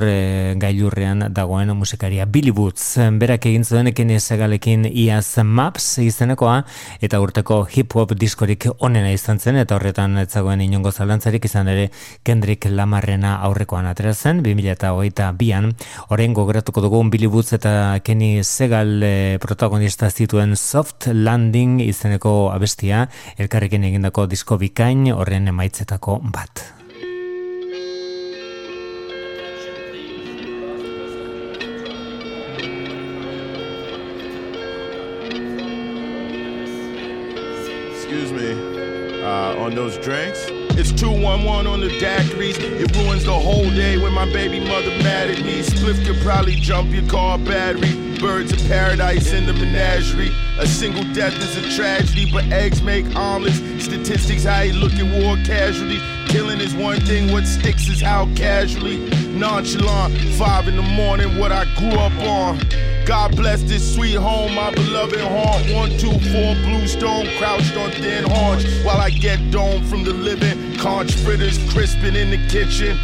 gailurrean 0.58 1.28
dagoen 1.34 1.74
musikaria 1.76 2.26
Billy 2.26 2.52
Woods 2.52 2.96
berak 3.20 3.46
egin 3.48 3.64
zuen 3.64 3.88
ekin 3.92 4.10
ezagalekin 4.16 4.86
Iaz 4.92 5.34
Maps 5.44 5.98
izenekoa 6.00 6.64
eta 7.02 7.20
urteko 7.20 7.66
hip 7.66 7.96
hop 7.96 8.14
diskorik 8.16 8.68
onena 8.80 9.12
izan 9.12 9.40
zen 9.40 9.58
eta 9.58 9.76
horretan 9.76 10.18
etzagoen 10.22 10.62
inongo 10.62 10.92
zalantzarik 10.92 11.46
izan 11.46 11.68
ere 11.68 11.90
Kendrick 12.24 12.68
Lamarrena 12.72 13.38
aurrekoan 13.48 13.86
atera 13.92 14.14
zen 14.14 14.44
2008-an, 14.54 15.72
oren 16.14 16.34
gogratuko 16.38 16.82
dugu 16.86 17.04
Billy 17.10 17.30
eta 17.58 17.98
Kenny 18.04 18.44
Segal 18.44 19.02
e, 19.04 19.38
protagonista 19.40 20.10
zituen 20.10 20.56
Soft 20.56 21.08
Landing 21.08 21.80
izeneko 21.82 22.52
abestia, 22.52 23.08
elkarrekin 23.38 23.84
egindako 23.84 24.28
disko 24.28 24.58
bikain, 24.58 25.08
horren 25.12 25.48
emaitzetako 25.48 26.20
bat. 26.22 26.64
Excuse 37.96 38.32
me, 38.32 38.52
uh, 39.26 39.56
on 39.66 39.74
those 39.74 39.98
drinks? 39.98 40.55
It's 40.78 40.92
211 40.92 41.68
on 41.68 41.80
the 41.80 41.88
daiquiris. 41.88 42.60
It 42.60 42.94
ruins 42.98 43.24
the 43.24 43.34
whole 43.34 43.64
day 43.70 43.98
when 43.98 44.12
my 44.12 44.26
baby 44.26 44.60
mother 44.60 44.90
mad 45.06 45.30
at 45.32 45.42
me. 45.42 45.62
Spliff 45.62 46.06
could 46.06 46.18
probably 46.20 46.56
jump 46.56 46.92
your 46.92 47.08
car 47.08 47.38
battery. 47.40 47.96
Birds 48.20 48.52
of 48.52 48.60
paradise 48.68 49.32
in 49.32 49.46
the 49.46 49.54
menagerie. 49.54 50.34
A 50.60 50.68
single 50.68 51.04
death 51.14 51.34
is 51.38 51.56
a 51.56 51.82
tragedy, 51.82 52.30
but 52.30 52.44
eggs 52.52 52.82
make 52.82 53.06
omelets. 53.16 53.62
Statistics, 53.86 54.44
how 54.44 54.64
you 54.64 54.74
look 54.74 54.92
at 54.96 55.24
war 55.24 55.38
casualties. 55.46 56.02
Killing 56.28 56.60
is 56.60 56.76
one 56.76 57.00
thing, 57.02 57.32
what 57.32 57.46
sticks 57.46 57.88
is 57.88 58.02
how 58.02 58.26
casually. 58.36 59.10
Nonchalant, 59.32 60.18
five 60.34 60.68
in 60.68 60.76
the 60.76 60.82
morning, 60.82 61.38
what 61.38 61.54
I 61.54 61.64
grew 61.76 61.98
up 61.98 62.12
on. 62.28 62.60
God 63.06 63.36
bless 63.36 63.62
this 63.64 63.96
sweet 63.96 64.16
home, 64.16 64.56
my 64.56 64.72
beloved 64.74 65.20
haunt. 65.22 65.72
One, 65.74 65.92
two, 65.92 66.12
four, 66.32 66.56
blue 66.68 66.88
stone, 66.88 67.28
crouched 67.38 67.78
on 67.78 67.92
thin 67.92 68.24
haunch. 68.26 68.64
While 68.84 68.98
I 69.00 69.12
get 69.12 69.52
domed 69.52 69.86
from 69.86 70.04
the 70.04 70.12
living, 70.14 70.65
Conch 70.86 71.16
fritters 71.16 71.58
crispin' 71.74 72.16
in 72.16 72.30
the 72.30 72.38
kitchen. 72.48 72.96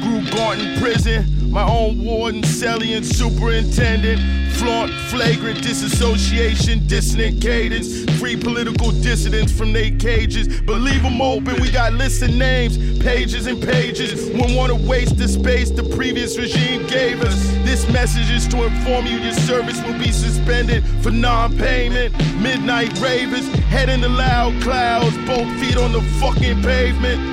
Grew 0.00 0.28
guard 0.32 0.58
in 0.58 0.76
prison. 0.80 1.52
My 1.52 1.62
own 1.62 2.02
warden, 2.04 2.42
celly, 2.42 2.96
and 2.96 3.06
superintendent 3.06 4.20
flaunt 4.62 4.92
flagrant 5.10 5.60
disassociation, 5.62 6.86
dissonant 6.86 7.40
cadence. 7.42 7.88
Free 8.18 8.36
political 8.36 8.92
dissidents 9.02 9.50
from 9.52 9.72
their 9.72 9.90
cages. 9.98 10.60
Believe 10.62 11.02
them 11.02 11.20
open, 11.20 11.60
we 11.60 11.70
got 11.70 11.92
lists 11.92 12.22
of 12.22 12.32
names, 12.34 12.76
pages 13.02 13.46
and 13.48 13.60
pages. 13.62 14.26
Wouldn't 14.30 14.56
want 14.56 14.70
to 14.72 14.88
waste 14.88 15.18
the 15.18 15.26
space 15.28 15.70
the 15.70 15.82
previous 15.96 16.38
regime 16.38 16.86
gave 16.86 17.20
us. 17.22 17.34
This 17.68 17.88
message 17.90 18.30
is 18.30 18.46
to 18.48 18.62
inform 18.64 19.06
you 19.06 19.16
your 19.18 19.32
service 19.32 19.82
will 19.84 19.98
be 19.98 20.12
suspended 20.12 20.84
for 21.02 21.10
non 21.10 21.56
payment. 21.58 22.14
Midnight 22.40 22.90
ravers, 23.00 23.46
head 23.74 23.88
in 23.88 24.00
the 24.00 24.08
loud 24.08 24.60
clouds, 24.62 25.16
both 25.26 25.48
feet 25.60 25.76
on 25.76 25.90
the 25.92 26.02
fucking 26.20 26.62
pavement. 26.62 27.31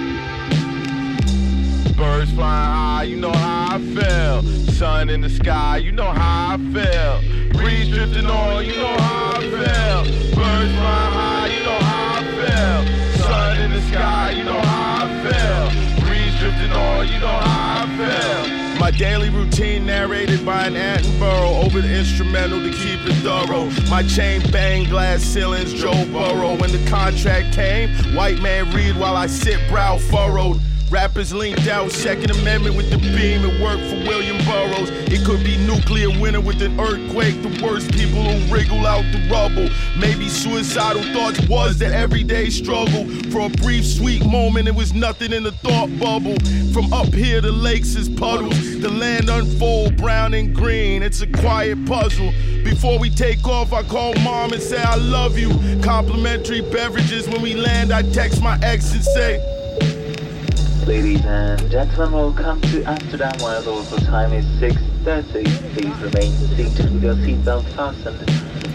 Birds 2.19 2.33
flying 2.33 2.71
high, 2.75 3.03
you 3.03 3.15
know 3.15 3.31
how 3.31 3.75
I 3.75 3.77
feel. 3.79 4.43
Sun 4.73 5.09
in 5.09 5.21
the 5.21 5.29
sky, 5.29 5.77
you 5.77 5.93
know 5.93 6.11
how 6.11 6.57
I 6.57 6.57
feel. 6.57 7.51
Breeze 7.53 7.87
drifting 7.95 8.25
on, 8.25 8.65
you 8.65 8.75
know 8.75 8.87
how 8.97 9.35
I 9.35 9.39
feel. 9.39 10.03
Birds 10.35 10.73
flying 10.75 11.13
high, 11.13 11.47
you 11.47 11.63
know 11.63 11.79
how 11.79 12.17
I 12.17 12.23
feel. 12.25 13.23
Sun 13.23 13.61
in 13.61 13.71
the 13.71 13.81
sky, 13.83 14.31
you 14.31 14.43
know 14.43 14.59
how 14.59 15.05
I 15.05 15.07
feel. 15.23 16.05
Breeze 16.05 16.35
drifting 16.41 16.71
on, 16.73 17.07
you 17.07 17.21
know 17.21 17.27
how 17.27 17.85
I 17.85 18.67
feel. 18.67 18.79
My 18.81 18.91
daily 18.91 19.29
routine 19.29 19.85
narrated 19.85 20.45
by 20.45 20.67
an 20.67 20.73
Attenborough 20.73 21.63
over 21.63 21.79
the 21.79 21.97
instrumental 21.99 22.59
to 22.59 22.69
keep 22.69 22.99
it 23.07 23.13
thorough. 23.23 23.69
My 23.89 24.03
chain 24.03 24.41
bang, 24.51 24.89
glass 24.89 25.21
ceilings, 25.23 25.73
Joe 25.73 25.93
Burrow. 26.11 26.57
When 26.59 26.73
the 26.73 26.85
contract 26.89 27.55
came, 27.55 27.87
white 28.13 28.41
man 28.41 28.69
read 28.75 28.97
while 28.97 29.15
I 29.15 29.27
sit 29.27 29.59
brow 29.69 29.97
furrowed. 29.97 30.57
Rappers 30.89 31.31
lean 31.33 31.57
out, 31.69 31.91
Second 31.91 32.31
Amendment 32.31 32.75
with 32.75 32.89
the 32.89 32.97
beam. 32.97 33.43
It 33.45 33.61
worked 33.61 33.83
for 33.83 33.95
William 34.09 34.37
Burroughs. 34.43 34.89
It 35.11 35.23
could 35.23 35.43
be 35.43 35.55
nuclear 35.57 36.09
winter 36.19 36.41
with 36.41 36.63
an 36.63 36.79
earthquake. 36.79 37.39
The 37.43 37.61
worst 37.63 37.91
people 37.91 38.23
who 38.23 38.51
wriggle 38.53 38.87
out 38.87 39.03
the 39.11 39.19
rubble. 39.29 39.69
Maybe 39.99 40.27
suicidal 40.27 41.03
thoughts 41.13 41.47
was 41.47 41.77
that 41.77 41.91
everyday 41.91 42.49
struggle. 42.49 43.05
For 43.31 43.41
a 43.41 43.49
brief, 43.49 43.85
sweet 43.85 44.25
moment, 44.25 44.67
it 44.67 44.73
was 44.73 44.91
nothing 44.95 45.31
in 45.31 45.43
the 45.43 45.51
thought 45.51 45.89
bubble. 45.99 46.35
From 46.73 46.91
up 46.91 47.13
here, 47.13 47.39
the 47.39 47.51
lakes 47.51 47.95
is 47.95 48.09
puddles. 48.09 48.79
The 48.79 48.89
land 48.89 49.29
unfold, 49.29 49.95
brown 49.97 50.33
and 50.33 50.55
green. 50.55 51.03
It's 51.03 51.21
a 51.21 51.27
quiet 51.27 51.85
puzzle. 51.85 52.33
Before 52.63 52.97
we 52.97 53.11
take 53.11 53.47
off, 53.47 53.73
I 53.73 53.83
call 53.83 54.15
mom 54.23 54.53
and 54.53 54.61
say 54.61 54.81
I 54.81 54.95
love 54.95 55.37
you. 55.37 55.49
Complimentary 55.83 56.61
beverages 56.61 57.27
when 57.29 57.43
we 57.43 57.53
land. 57.53 57.91
I 57.93 58.01
text 58.11 58.41
my 58.41 58.57
ex 58.63 58.91
and 58.93 59.03
say. 59.03 59.55
Ladies 60.85 61.23
and 61.25 61.69
gentlemen, 61.69 62.13
welcome 62.13 62.59
to 62.61 62.83
Amsterdam 62.83 63.33
where 63.41 63.61
the 63.61 63.69
local 63.71 63.97
time 63.99 64.33
is 64.33 64.45
6.30. 64.59 65.43
Please 65.73 65.95
remain 65.99 66.31
seated 66.55 66.91
with 66.93 67.03
your 67.03 67.13
seatbelt 67.15 67.63
fastened 67.75 68.17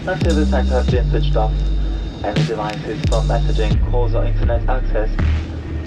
until 0.07 0.35
the 0.35 0.45
sat 0.45 0.65
has 0.67 0.89
been 0.89 1.09
switched 1.09 1.35
off. 1.35 1.51
Any 2.23 2.45
devices 2.45 3.01
for 3.01 3.19
messaging, 3.27 3.91
calls 3.91 4.13
or 4.13 4.23
internet 4.23 4.67
access 4.69 5.09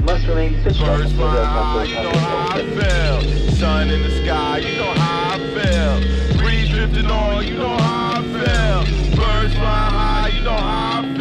must 0.05 0.27
remain 0.27 0.61
switched 0.63 0.83
off 0.83 1.01
until 1.01 1.31
the 1.31 1.39
aircraft 1.39 1.89
you 1.89 1.95
know 1.95 2.11
how 2.11 2.49
I 2.49 3.21
feel. 3.23 3.51
Sun 3.53 3.89
in 3.89 4.03
the 4.03 4.23
sky, 4.25 4.59
you 4.59 4.77
know 4.77 4.91
how 4.91 5.35
I 5.35 5.39
feel. 5.39 6.39
Breeze 6.39 6.69
drifting 6.69 7.07
on, 7.07 7.47
you 7.47 7.55
know 7.55 7.69
how 7.75 8.19
I 8.21 8.23
feel. 8.23 9.17
Birds 9.17 9.55
fly 9.55 9.61
high, 9.63 10.29
you 10.35 10.43
know 10.43 10.51
how 10.51 11.05
I 11.05 11.17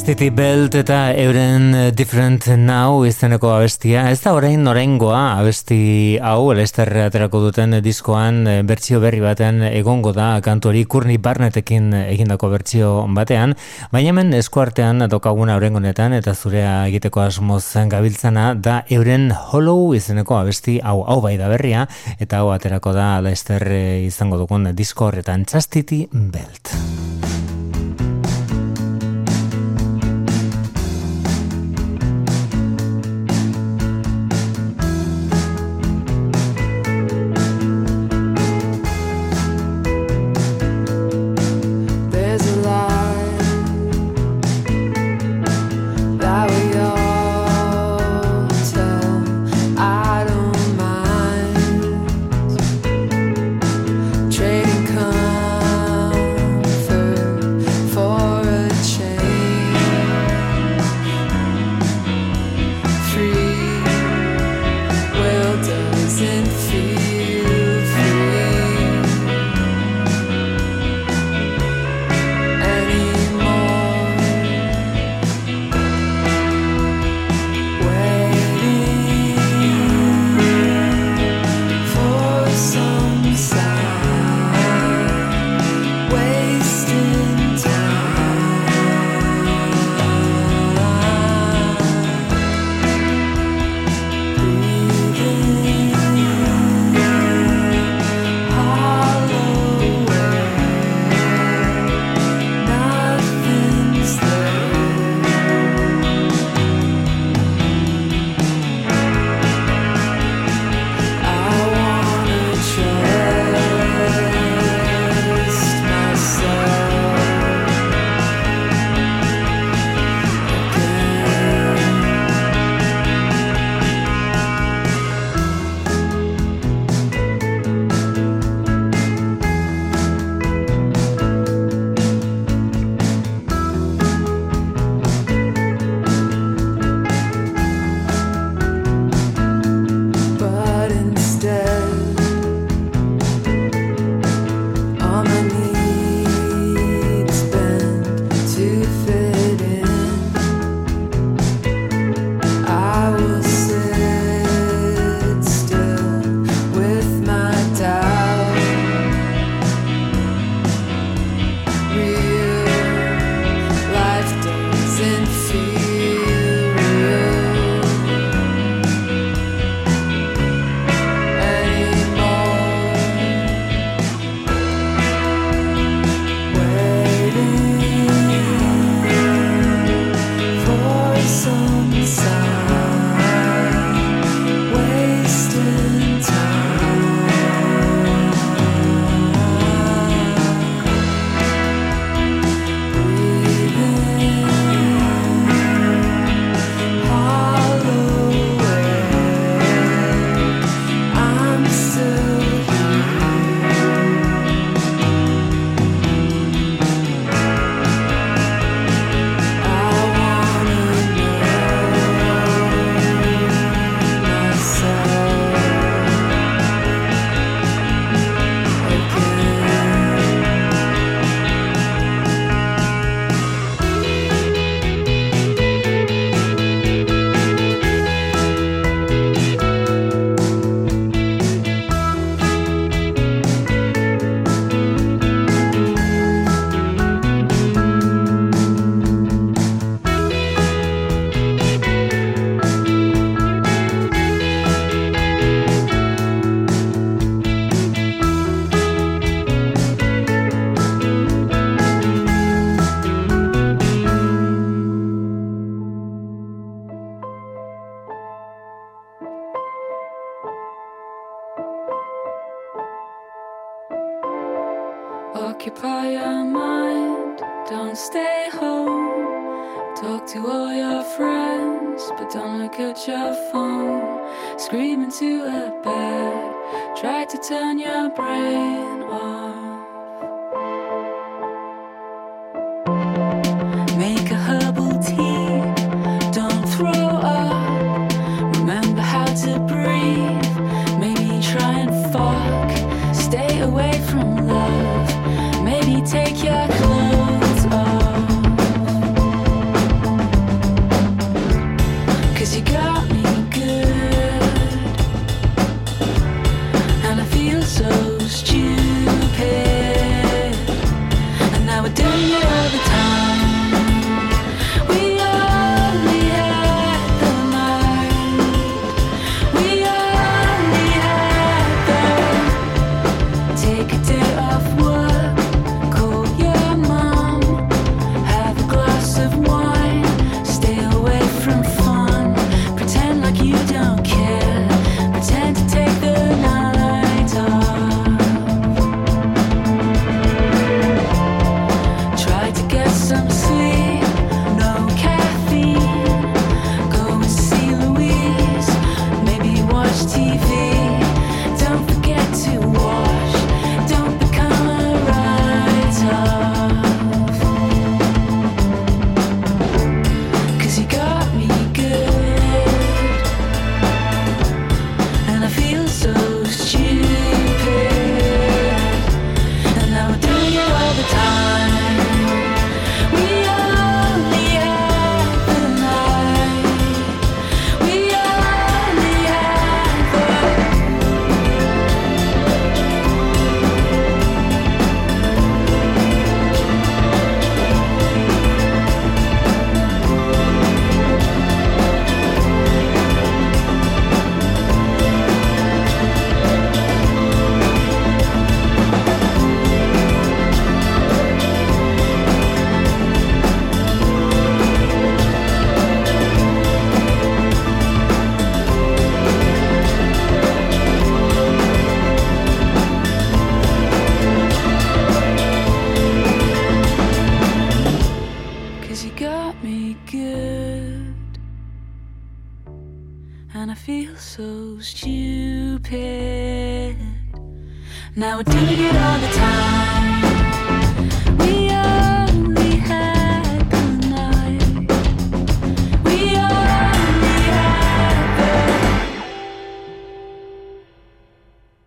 Chastity 0.03 0.31
Belt 0.35 0.73
eta 0.75 1.13
euren 1.15 1.69
eh, 1.79 1.83
Different 1.95 2.43
Now 2.59 3.05
izeneko 3.07 3.53
abestia. 3.55 4.01
Ez 4.11 4.17
da 4.25 4.33
orain 4.35 4.59
norengoa 4.65 5.21
abesti 5.39 6.17
hau, 6.19 6.49
elesterre 6.51 7.05
aterako 7.05 7.39
duten 7.45 7.77
diskoan 7.85 8.41
eh, 8.51 8.57
bertsio 8.67 8.99
berri 8.99 9.21
baten 9.23 9.61
egongo 9.69 10.11
da 10.11 10.27
kantori 10.43 10.81
Kurni 10.91 11.15
Barnetekin 11.23 11.95
egindako 12.01 12.49
bertsio 12.51 12.89
batean. 13.15 13.55
Baina 13.95 14.11
hemen 14.11 14.33
eskuartean 14.41 15.05
dokaguna 15.07 15.55
orengonetan 15.55 16.17
eta 16.19 16.35
zurea 16.35 16.73
egiteko 16.91 17.23
asmozen 17.23 17.87
gabiltzana 17.95 18.49
da 18.55 18.81
euren 18.91 19.31
Hollow 19.53 19.93
izeneko 19.95 20.35
abesti 20.41 20.81
hau 20.83 21.05
hau 21.07 21.21
bai 21.23 21.37
da 21.39 21.47
berria 21.47 21.87
eta 22.19 22.43
hau 22.43 22.51
aterako 22.57 22.91
da 22.99 23.13
Lester 23.23 23.63
eh, 23.71 24.03
izango 24.11 24.41
dugun 24.43 24.67
disko 24.75 25.07
horretan 25.13 25.47
Chastity 25.47 26.09
Belt. 26.11 26.59
Chastity 26.59 26.89
Belt 27.23 27.31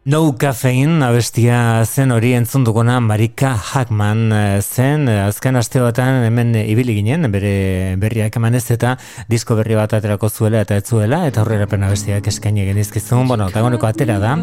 No 0.07 0.37
Caffeine 0.39 1.01
abestia 1.05 1.83
zen 1.85 2.13
hori 2.15 2.29
entzundukona 2.39 3.01
Marika 3.03 3.49
Hackman 3.59 4.31
eh, 4.33 4.63
zen 4.63 5.09
eh, 5.11 5.17
azken 5.25 5.57
asteotan 5.59 6.21
hemen 6.29 6.53
ibili 6.61 6.95
ginen 7.01 7.27
bere 7.33 7.97
berriak 7.99 8.39
eman 8.39 8.55
ez 8.55 8.63
eta 8.71 8.93
disko 9.27 9.57
berri 9.59 9.75
bat 9.75 9.91
aterako 9.99 10.31
zuela 10.31 10.61
eta 10.63 10.79
etzuela 10.79 11.25
eta 11.27 11.43
aurrera 11.43 11.67
pen 11.67 11.83
abestiak 11.89 12.31
eskaini 12.31 12.69
genizkizun 12.71 13.27
bueno, 13.27 13.51
tagoneko 13.51 13.91
atera 13.91 14.21
da 14.23 14.37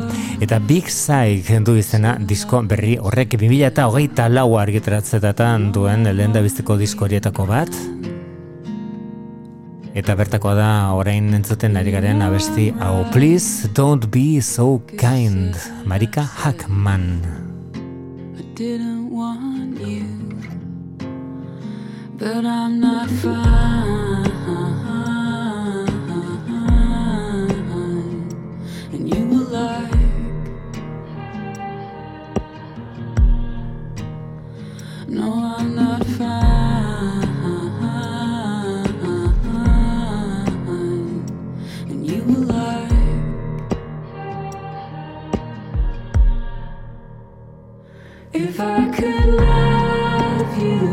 eta 0.44 0.60
Big 0.60 0.92
Side 0.92 1.46
jendu 1.48 1.78
izena 1.80 2.18
disko 2.20 2.60
berri 2.68 2.98
horrek 3.00 3.40
2008 3.40 4.28
lau 4.36 4.50
argiteratzetatan 4.66 5.72
duen 5.72 6.04
lehen 6.12 6.36
da 6.36 6.44
biziko 6.44 6.76
disko 6.76 7.08
horietako 7.08 7.48
bat 7.54 7.72
Eta 9.94 10.16
bertakoa 10.18 10.56
da 10.58 10.70
orain 10.98 11.34
entzuten 11.38 11.78
ari 11.78 11.92
garen 11.94 12.24
abesti 12.26 12.72
hau 12.82 13.06
please 13.14 13.70
don't 13.80 14.10
be 14.10 14.42
so 14.42 14.82
kind 14.98 15.54
Marika 15.86 16.24
Hackman 16.26 17.06
I 18.34 18.42
didn't 18.58 19.12
want 19.14 19.78
you 19.78 20.10
but 22.18 22.42
I'm 22.44 22.80
not 22.82 23.06
fine 23.22 24.34
and 28.98 29.06
you 29.06 29.22
will 29.30 29.46
lie 29.46 30.10
no 35.08 35.32
I'm 35.56 35.76
not 35.78 36.02
fine 36.18 36.63
If 48.36 48.60
I 48.60 48.90
could 48.90 49.26
love 49.36 50.58
you 50.60 50.88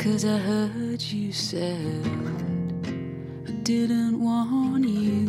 cause 0.00 0.22
I 0.24 0.38
heard 0.50 1.00
you 1.18 1.28
said 1.32 2.02
I 3.50 3.52
didn't 3.70 4.16
want 4.28 4.84
you. 5.02 5.20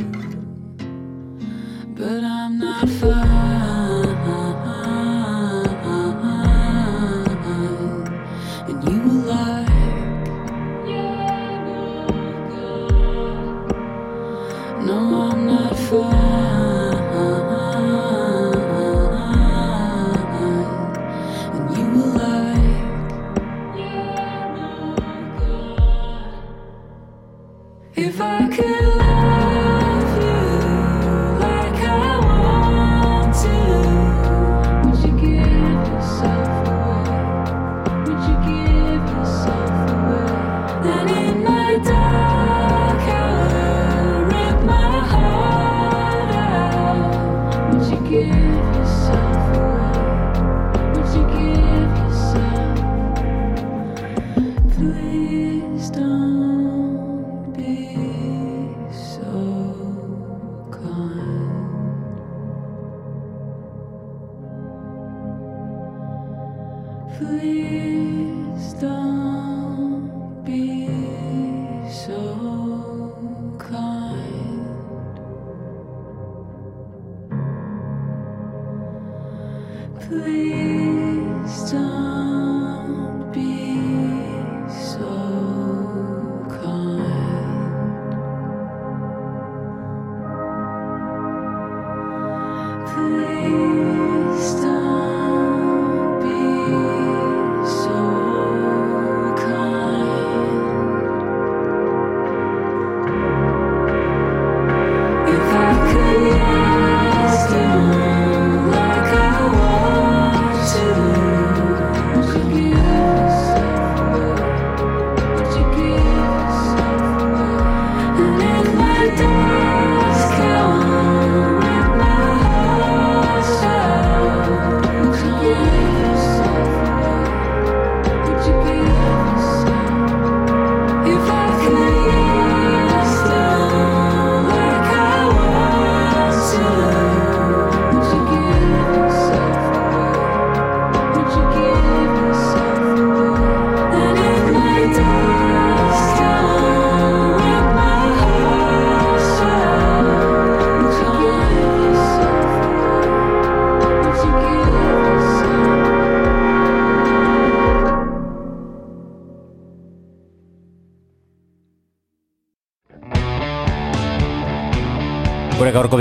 But 1.99 2.21
I'm 2.37 2.53
not 2.67 2.85
fine. 3.01 4.02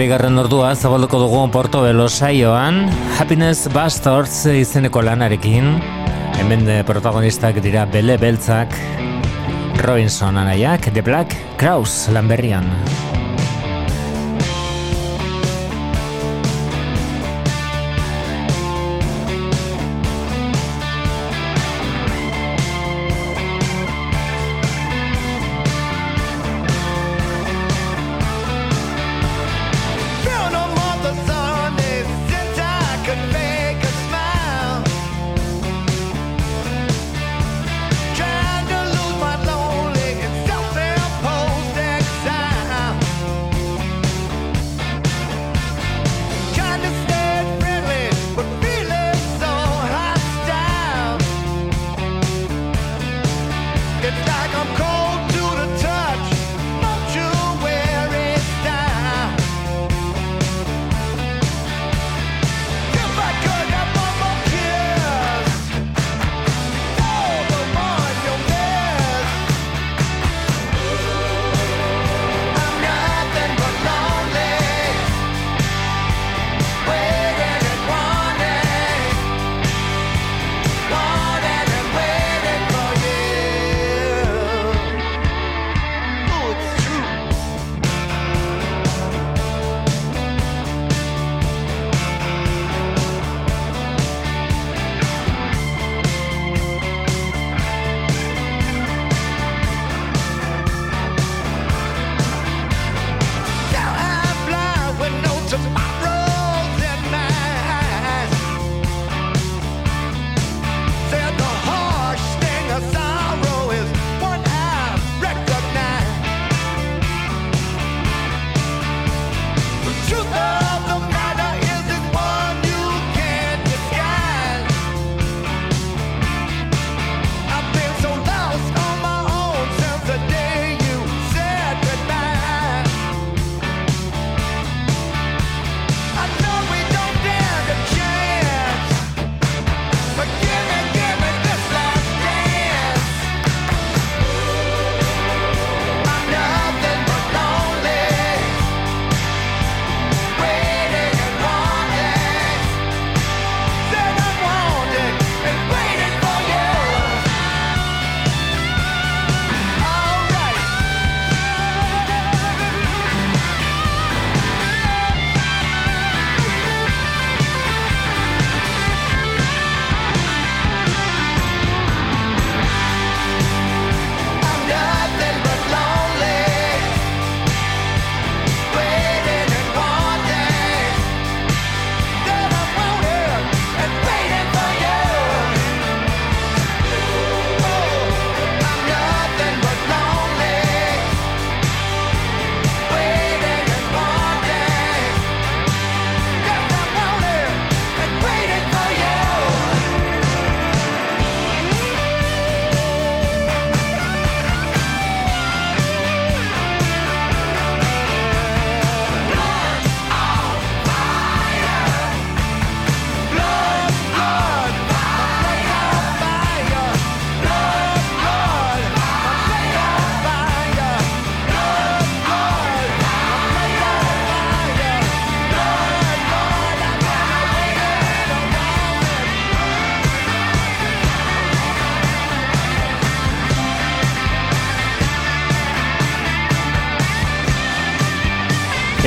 bigarren 0.02 0.36
ordua 0.42 0.72
zabalduko 0.74 1.18
dugu 1.22 1.40
Porto 1.54 1.82
Belo 1.84 2.08
saioan 2.10 2.80
Happiness 3.20 3.68
Bastards 3.74 4.34
izeneko 4.50 4.98
lanarekin 5.06 5.68
hemen 6.42 6.66
de 6.66 6.80
eh, 6.80 6.86
protagonistak 6.88 7.62
dira 7.66 7.86
bele 7.92 8.18
beltzak 8.24 8.74
Robinson 9.86 10.42
anaiak 10.42 10.90
The 10.98 11.06
Black 11.06 11.38
Kraus 11.60 12.08
lanberrian 12.18 12.66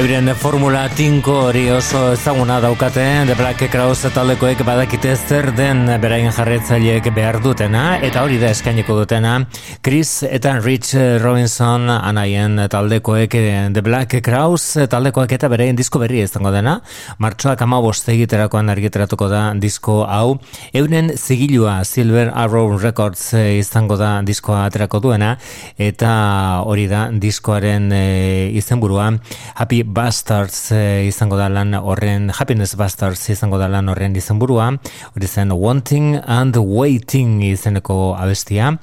euren 0.06 0.28
Formula 0.38 0.88
5 0.94 1.26
hori 1.34 1.64
oso 1.72 2.12
ezaguna 2.14 2.60
daukaten, 2.62 3.26
The 3.26 3.36
Black 3.40 3.62
Cross 3.72 4.04
taldekoek 4.14 4.62
badakite 4.68 5.16
zer 5.18 5.48
den 5.58 5.88
berain 6.02 6.28
jarretzaileek 6.36 7.10
behar 7.16 7.40
dutena, 7.42 7.98
eta 8.06 8.22
hori 8.22 8.38
da 8.38 8.52
eskainiko 8.54 8.94
dutena, 9.00 9.40
Chris 9.82 10.20
eta 10.30 10.60
Rich 10.62 10.92
Robinson 11.24 11.88
anaien 11.90 12.60
taldekoek 12.70 13.34
The 13.74 13.82
Black 13.82 14.14
Kraus 14.28 14.76
taldekoek 14.92 15.34
eta 15.40 15.50
beraien 15.50 15.80
disko 15.80 16.04
berri 16.04 16.22
izango 16.22 16.54
dena, 16.54 16.76
martxoak 17.18 17.66
ama 17.66 17.82
egiterakoan 18.14 18.70
argiteratuko 18.70 19.28
da 19.30 19.44
disko 19.56 20.04
hau, 20.06 20.38
euren 20.74 21.12
zigilua 21.18 21.80
Silver 21.86 22.30
Arrow 22.34 22.78
Records 22.78 23.32
izango 23.34 23.98
da 23.98 24.20
diskoa 24.22 24.66
aterako 24.70 25.00
duena, 25.00 25.36
eta 25.78 26.62
hori 26.64 26.86
da 26.88 27.10
diskoaren 27.12 27.92
e, 27.92 28.50
izenburua, 28.54 29.10
Happy 29.56 29.84
Bastards 29.96 30.72
eh, 30.76 31.06
izango 31.08 31.38
da 31.40 31.48
lan 31.50 31.72
horren 31.76 32.28
Happiness 32.36 32.76
Bastards 32.78 33.24
izango 33.32 33.56
da 33.58 33.70
lan 33.72 33.88
horren 33.90 34.16
izenburua, 34.20 34.68
hori 35.16 35.28
zen 35.32 35.54
Wanting 35.56 36.18
and 36.28 36.60
Waiting 36.60 37.40
izeneko 37.48 38.16
abestia, 38.20 38.74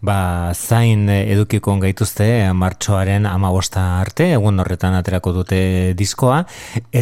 ba 0.00 0.20
zain 0.54 1.02
eh, 1.10 1.24
edukiko 1.34 1.74
gaituzte 1.82 2.28
eh, 2.44 2.54
martxoaren 2.54 3.26
amabosta 3.26 3.82
arte, 3.98 4.30
egun 4.36 4.62
horretan 4.62 4.94
aterako 5.00 5.34
dute 5.40 5.60
diskoa 5.98 6.44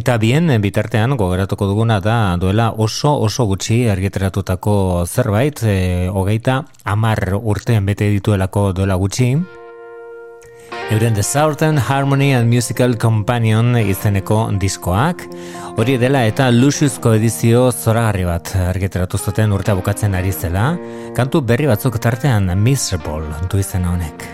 eta 0.01 0.17
bien 0.17 0.49
bitartean 0.65 1.15
gogeratuko 1.21 1.69
duguna 1.69 2.01
da 2.01 2.17
duela 2.41 2.71
oso 2.73 3.13
oso 3.29 3.45
gutxi 3.53 3.83
argiteratutako 3.93 4.79
zerbait 5.13 5.61
e, 5.63 6.09
hogeita 6.11 6.63
amar 6.97 7.35
urtean 7.43 7.85
bete 7.87 8.09
dituelako 8.17 8.71
duela 8.81 8.97
gutxi 9.01 9.35
Euren 10.91 11.13
The 11.13 11.23
Southern 11.23 11.77
Harmony 11.77 12.31
and 12.33 12.49
Musical 12.49 12.95
Companion 12.97 13.77
izeneko 13.77 14.39
diskoak, 14.57 15.21
hori 15.77 15.99
dela 16.01 16.23
eta 16.27 16.47
luxuzko 16.51 17.13
edizio 17.19 17.67
zoragarri 17.77 18.25
bat 18.25 18.55
argiteratu 18.71 19.21
zuten 19.21 19.53
urte 19.53 19.77
bukatzen 19.77 20.17
ari 20.21 20.33
zela, 20.33 20.65
kantu 21.17 21.43
berri 21.45 21.69
batzuk 21.69 22.01
tartean 22.09 22.49
Miserable 22.57 23.37
du 23.53 23.61
izena 23.61 23.93
honek. 23.93 24.29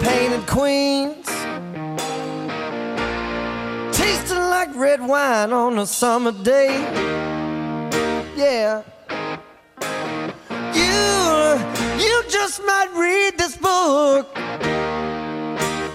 color 0.00 0.10
painted 0.10 0.46
queens, 0.46 1.26
tasting 3.96 4.38
like 4.38 4.74
red 4.74 5.00
wine 5.00 5.52
on 5.52 5.78
a 5.78 5.86
summer 5.86 6.32
day. 6.42 6.70
Yeah. 8.36 8.82
You, 10.74 12.04
you 12.04 12.22
just 12.30 12.60
might 12.64 12.90
read 12.94 13.38
this 13.38 13.56
book 13.56 14.34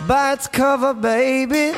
by 0.08 0.34
its 0.34 0.48
cover, 0.48 0.94
baby. 0.94 1.72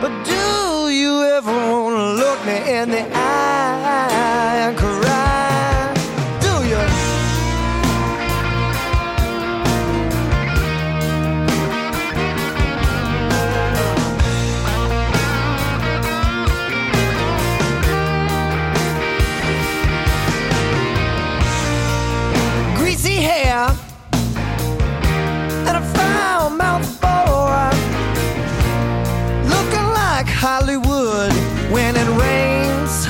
But 0.00 0.24
do 0.24 0.88
you 0.90 1.24
ever 1.24 1.52
want 1.52 1.96
to 1.96 2.22
look 2.24 2.44
me 2.46 2.72
in 2.72 2.90
the 2.90 3.06
eye 3.14 4.76
Hollywood 30.42 31.30
when 31.70 31.96
it 31.96 32.08
rains. 32.18 33.06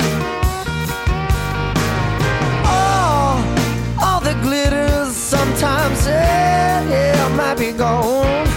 oh, 2.65 4.03
all 4.03 4.19
the 4.19 4.35
glitters 4.43 5.15
sometimes, 5.15 6.09
yeah, 6.09 6.83
yeah, 6.91 7.29
might 7.37 7.55
be 7.57 7.71
gone. 7.71 8.50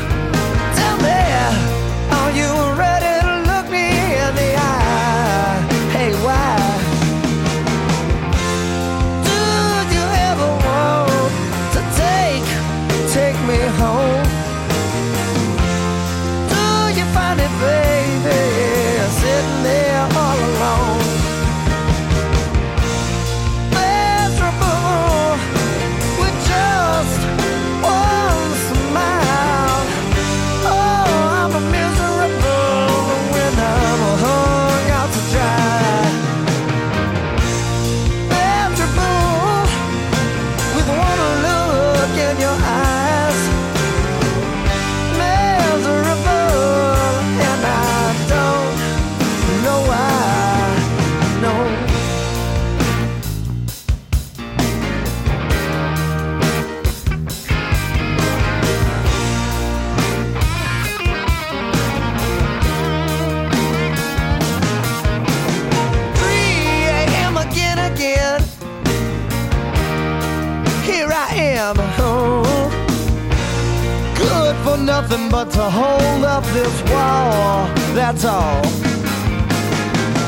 to 75.64 75.70
hold 75.70 76.26
up 76.26 76.43
this 76.51 76.76
wall, 76.91 77.70
that's 77.95 78.26
all. 78.26 78.61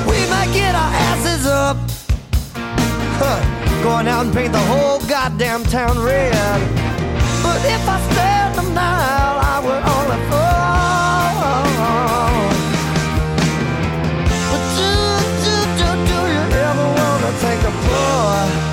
We 0.09 0.15
might 0.31 0.49
get 0.53 0.73
our 0.81 0.91
asses 1.11 1.45
up. 1.45 1.75
Huh. 3.19 3.41
Going 3.83 4.07
out 4.07 4.23
and 4.25 4.33
paint 4.33 4.53
the 4.53 4.59
whole 4.71 4.99
goddamn 5.09 5.63
town 5.65 5.99
red. 6.01 6.31
But 7.43 7.59
if 7.75 7.83
I 7.95 7.97
stand 8.13 8.59
a 8.59 8.63
mile, 8.63 9.35
I 9.53 9.55
would 9.65 9.83
only 9.95 10.19
fall. 10.29 11.61
But 14.51 14.63
do, 14.77 14.91
do, 15.43 15.55
do, 15.79 15.87
do 16.09 16.17
you 16.35 16.43
ever 16.65 16.87
wanna 16.97 17.31
take 17.45 17.61
a 17.71 17.73
blow? 17.83 18.64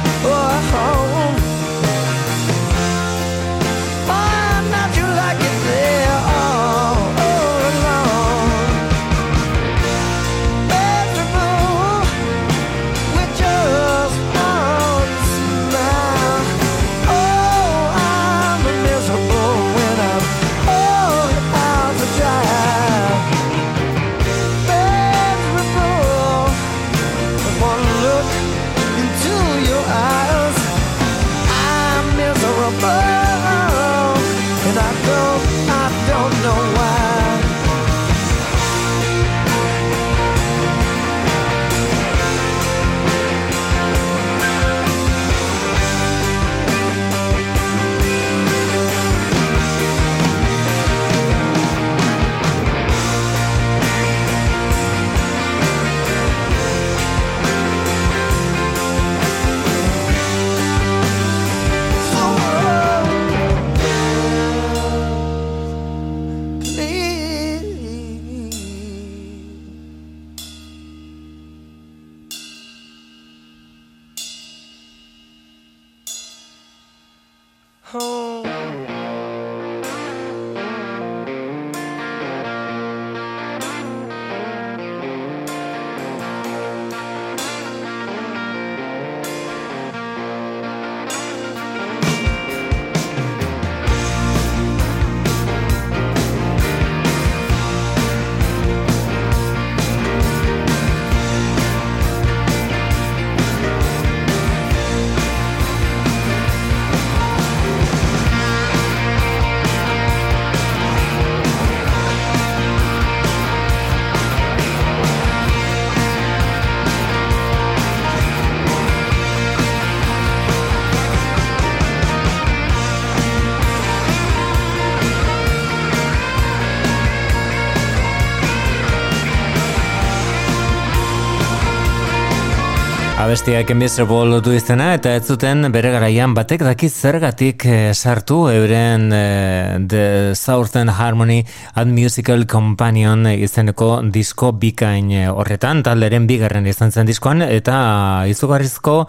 Abestiak 133.33 133.71
Invisible 133.73 134.41
du 134.45 134.53
izena 134.53 134.91
eta 134.93 135.15
ez 135.17 135.23
zuten 135.33 135.65
bere 135.73 135.89
garaian 135.95 136.35
batek 136.37 136.61
daki 136.67 136.91
zergatik 136.93 137.65
eh, 137.65 137.95
sartu 137.97 138.43
euren 138.53 139.07
eh, 139.17 139.79
The 139.89 140.35
Southern 140.37 140.91
Harmony 140.93 141.39
and 141.81 141.95
Musical 141.97 142.45
Companion 142.45 143.23
izeneko 143.33 144.03
disko 144.13 144.51
bikain 144.53 145.09
eh, 145.17 145.31
horretan 145.33 145.81
talderen 145.87 146.27
bigarren 146.29 146.69
izan 146.69 146.93
zen 146.93 147.09
diskoan 147.09 147.41
eta 147.47 148.27
izugarrizko 148.29 149.07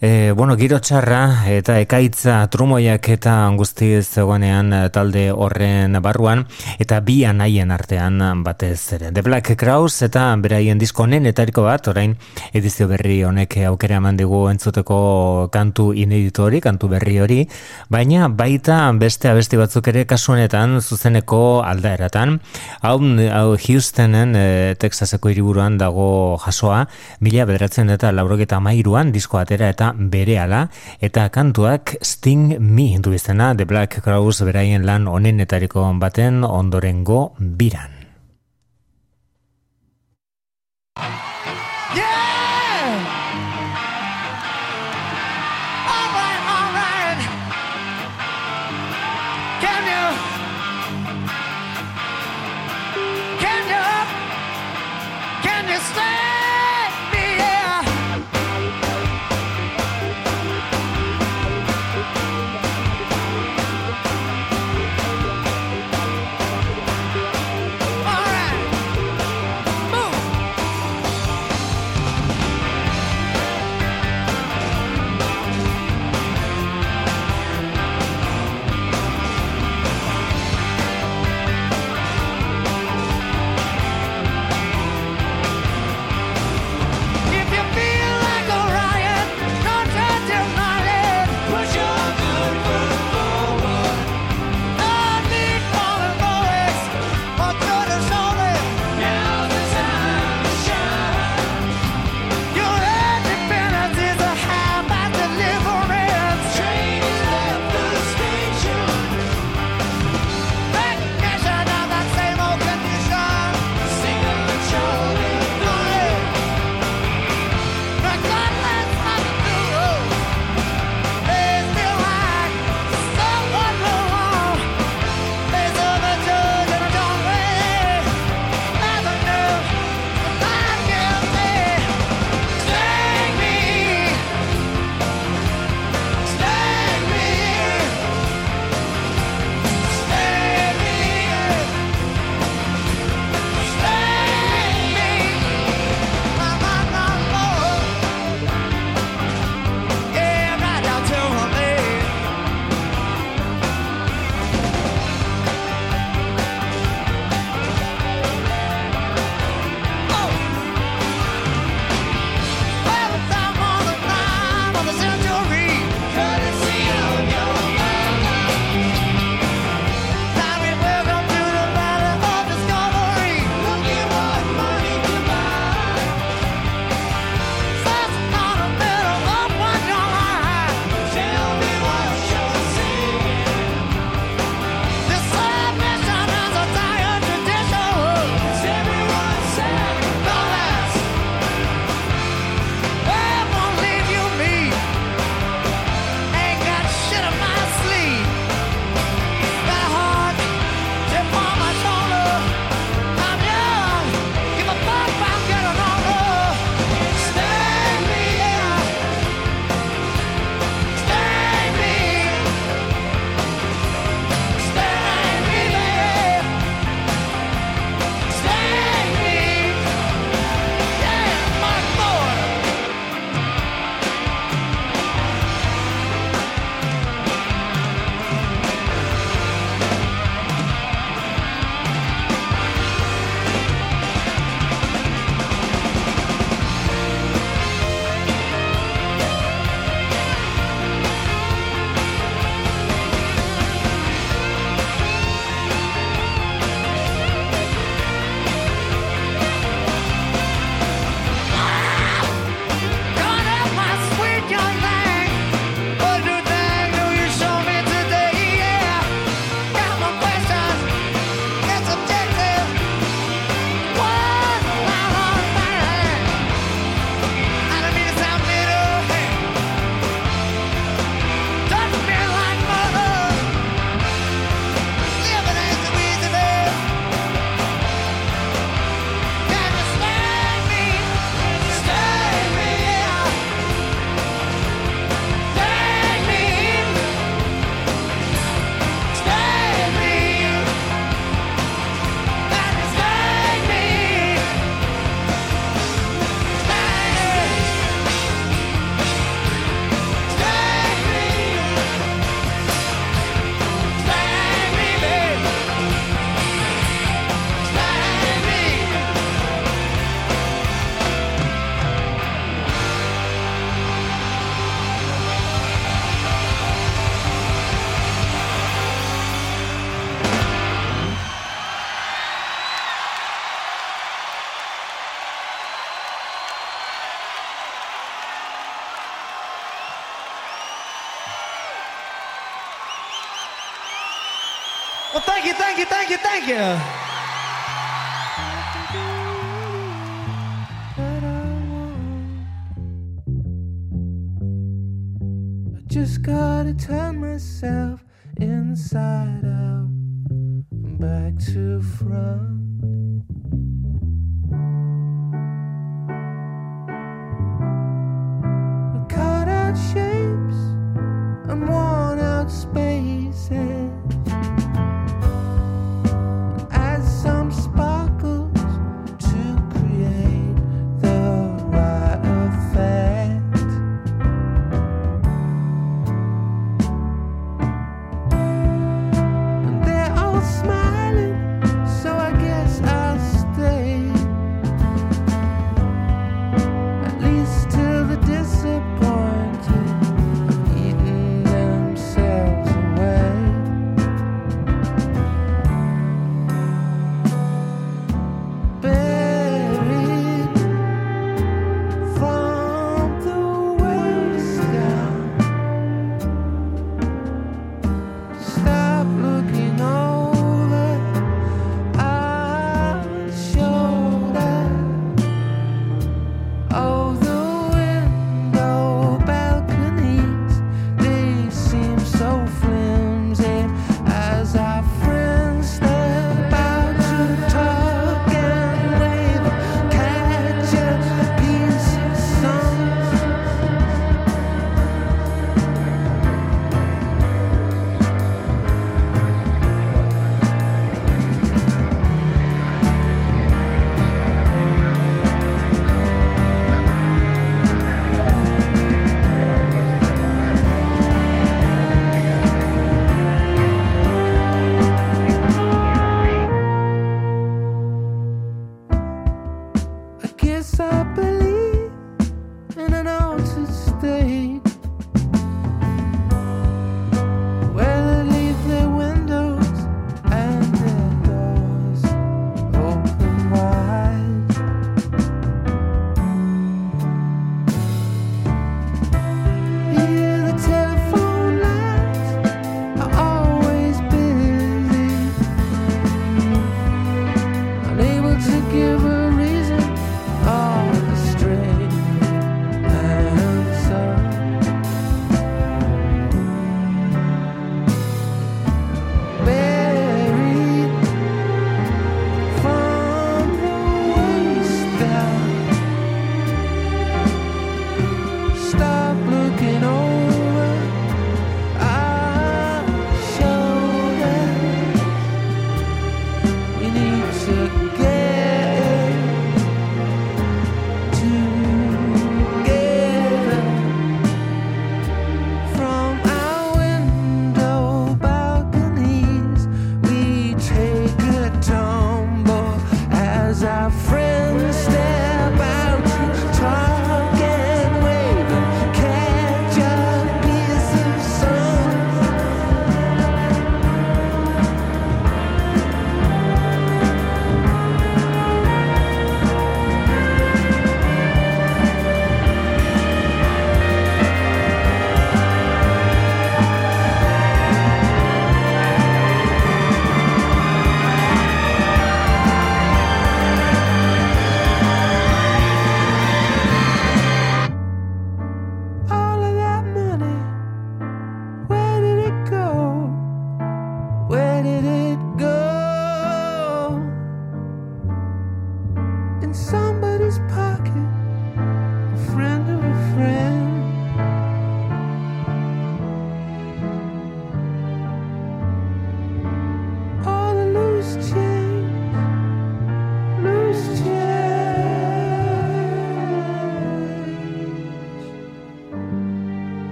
bueno, 0.00 0.54
giro 0.56 0.78
txarra 0.80 1.18
eta 1.52 1.74
ekaitza 1.82 2.38
trumoiak 2.50 3.04
eta 3.12 3.34
angusti 3.50 3.90
zegoenean 4.00 4.70
talde 4.94 5.26
horren 5.36 5.98
barruan 6.00 6.46
eta 6.80 7.02
bi 7.04 7.18
anaien 7.28 7.70
artean 7.76 8.16
batez 8.46 8.78
ere. 8.96 9.10
The 9.12 9.20
Black 9.22 9.52
Krause 9.60 10.00
eta 10.08 10.30
beraien 10.40 10.78
disko 10.80 11.04
honen 11.04 11.28
bat 11.28 11.88
orain 11.92 12.16
edizio 12.56 12.88
berri 12.88 13.20
honek 13.28 13.59
aukera 13.68 13.96
eman 14.00 14.16
digu 14.16 14.38
entzuteko 14.50 15.48
kantu 15.52 15.90
inedito 15.96 16.44
hori, 16.46 16.60
kantu 16.62 16.88
berri 16.92 17.16
hori, 17.22 17.40
baina 17.92 18.28
baita 18.28 18.78
beste 18.98 19.28
abesti 19.30 19.58
batzuk 19.60 19.88
ere 19.92 20.04
kasuanetan 20.08 20.78
zuzeneko 20.80 21.42
aldaeratan. 21.66 22.40
Hau, 22.84 22.96
hau 23.36 23.48
Houstonen 23.60 24.34
eh, 24.36 24.76
Texaseko 24.80 25.32
hiriburuan 25.32 25.78
dago 25.80 26.38
jasoa, 26.44 26.84
mila 27.20 27.46
bederatzen 27.50 27.90
eta 27.90 28.12
laurogeta 28.14 28.60
mairuan 28.62 29.12
disko 29.12 29.38
atera 29.40 29.68
eta 29.68 29.92
bere 29.96 30.28
eta 31.00 31.28
kantuak 31.28 31.96
Sting 32.00 32.56
Me 32.60 32.92
hindu 32.94 33.12
izena, 33.12 33.54
The 33.54 33.64
Black 33.66 34.00
Crowes 34.02 34.40
beraien 34.42 34.86
lan 34.86 35.08
onenetariko 35.08 35.90
baten 35.98 36.44
ondorengo 36.44 37.32
biran. 37.38 37.99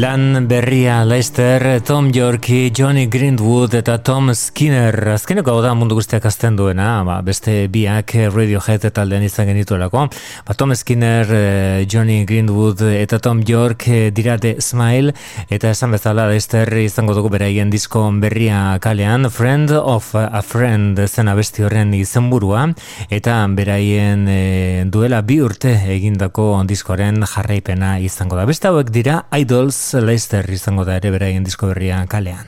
Lan 0.00 0.46
berria 0.48 1.02
Lester, 1.04 1.82
Tom 1.84 2.08
Yorki, 2.08 2.70
Johnny 2.72 3.04
Greenwood 3.06 3.74
eta 3.76 3.98
Tom 4.00 4.30
Skinner. 4.32 4.96
Azkeneko 5.12 5.52
hau 5.52 5.60
da 5.60 5.74
mundu 5.76 5.98
guztiak 5.98 6.24
azten 6.24 6.56
duena, 6.56 7.02
ba, 7.04 7.18
beste 7.26 7.66
biak 7.68 8.14
eh, 8.16 8.30
Radiohead 8.32 8.86
eta 8.88 9.02
aldean 9.04 9.26
izan 9.26 9.50
genituelako. 9.50 10.06
Ba, 10.48 10.56
Tom 10.56 10.72
Skinner, 10.72 11.28
eh, 11.28 11.84
Johnny 11.84 12.22
Greenwood 12.24 12.80
eta 12.88 13.18
Tom 13.20 13.42
York 13.44 13.90
eh, 13.92 14.08
dira 14.16 14.38
de 14.40 14.54
Smile. 14.64 15.12
Eta 15.52 15.68
esan 15.74 15.92
bezala 15.92 16.24
Lester 16.32 16.72
izango 16.80 17.12
dugu 17.18 17.28
beraien 17.36 17.68
disko 17.70 18.06
berria 18.24 18.78
kalean. 18.80 19.28
Friend 19.28 19.74
of 19.76 20.14
a 20.16 20.40
Friend 20.40 20.96
zen 21.12 21.28
abesti 21.28 21.66
horren 21.68 21.92
izenburua. 22.00 22.70
Eta 23.12 23.42
beraien 23.52 24.24
duela 24.88 25.20
bi 25.20 25.42
urte 25.44 25.76
egindako 25.98 26.54
diskoaren 26.64 27.20
jarraipena 27.36 27.98
izango 28.00 28.40
da. 28.40 28.48
Beste 28.48 28.72
hauek 28.72 28.96
dira 28.96 29.26
Idols 29.36 29.89
Leicester 29.98 30.46
izango 30.54 30.84
da 30.84 30.94
ere 31.00 31.10
beraien 31.10 31.42
disko 31.42 31.66
berrian 31.72 32.06
kalean. 32.06 32.46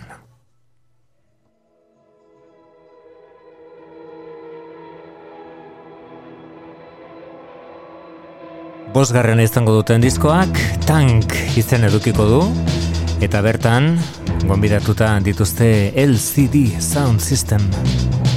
Bosgarren 8.95 9.41
izango 9.41 9.73
duten 9.75 10.05
diskoak 10.05 10.59
Tank 10.85 11.33
izen 11.59 11.87
edukiko 11.89 12.27
du 12.29 12.41
eta 13.25 13.41
bertan 13.43 13.95
gonbidatuta 14.45 15.15
dituzte 15.25 15.73
LCD 15.97 16.69
Sound 16.79 17.19
System. 17.21 17.65
Sound 17.73 17.81
System 18.01 18.31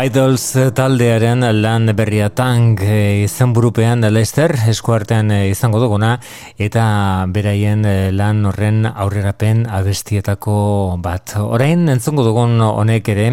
Idols 0.00 0.44
taldearen 0.72 1.42
lan 1.60 1.90
berria 1.94 2.30
tang 2.32 2.74
e, 2.80 3.24
izan 3.26 3.50
burupean 3.52 4.00
Lester 4.08 4.54
eskuartean 4.72 5.28
e, 5.34 5.38
izango 5.50 5.78
duguna 5.82 6.14
eta 6.56 6.84
beraien 7.28 7.84
e, 7.84 8.08
lan 8.14 8.40
horren 8.48 8.86
aurrerapen 8.88 9.66
abestietako 9.68 10.56
bat. 11.04 11.34
Orain 11.44 11.84
entzongo 11.92 12.24
dugun 12.24 12.56
honek 12.64 13.12
ere, 13.12 13.26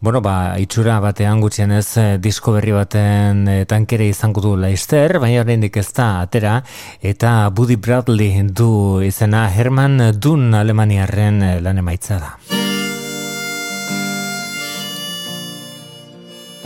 bueno 0.00 0.22
ba, 0.24 0.54
itxura 0.64 0.96
batean 1.04 1.42
gutxien 1.44 1.74
ez 1.76 1.84
disko 2.24 2.56
berri 2.56 2.72
baten 2.78 3.44
tankere 3.68 4.08
izango 4.08 4.40
du 4.40 4.54
Lester, 4.64 5.18
baina 5.20 5.42
horrein 5.44 5.68
ez 5.68 5.86
da 5.92 6.12
atera 6.24 6.62
eta 7.02 7.34
Buddy 7.52 7.76
Bradley 7.76 8.46
du 8.48 9.02
izena 9.04 9.50
Herman 9.52 10.14
Dun 10.16 10.54
Alemaniaren 10.54 11.44
lan 11.66 11.84
emaitza 11.84 12.16
da. 12.24 12.38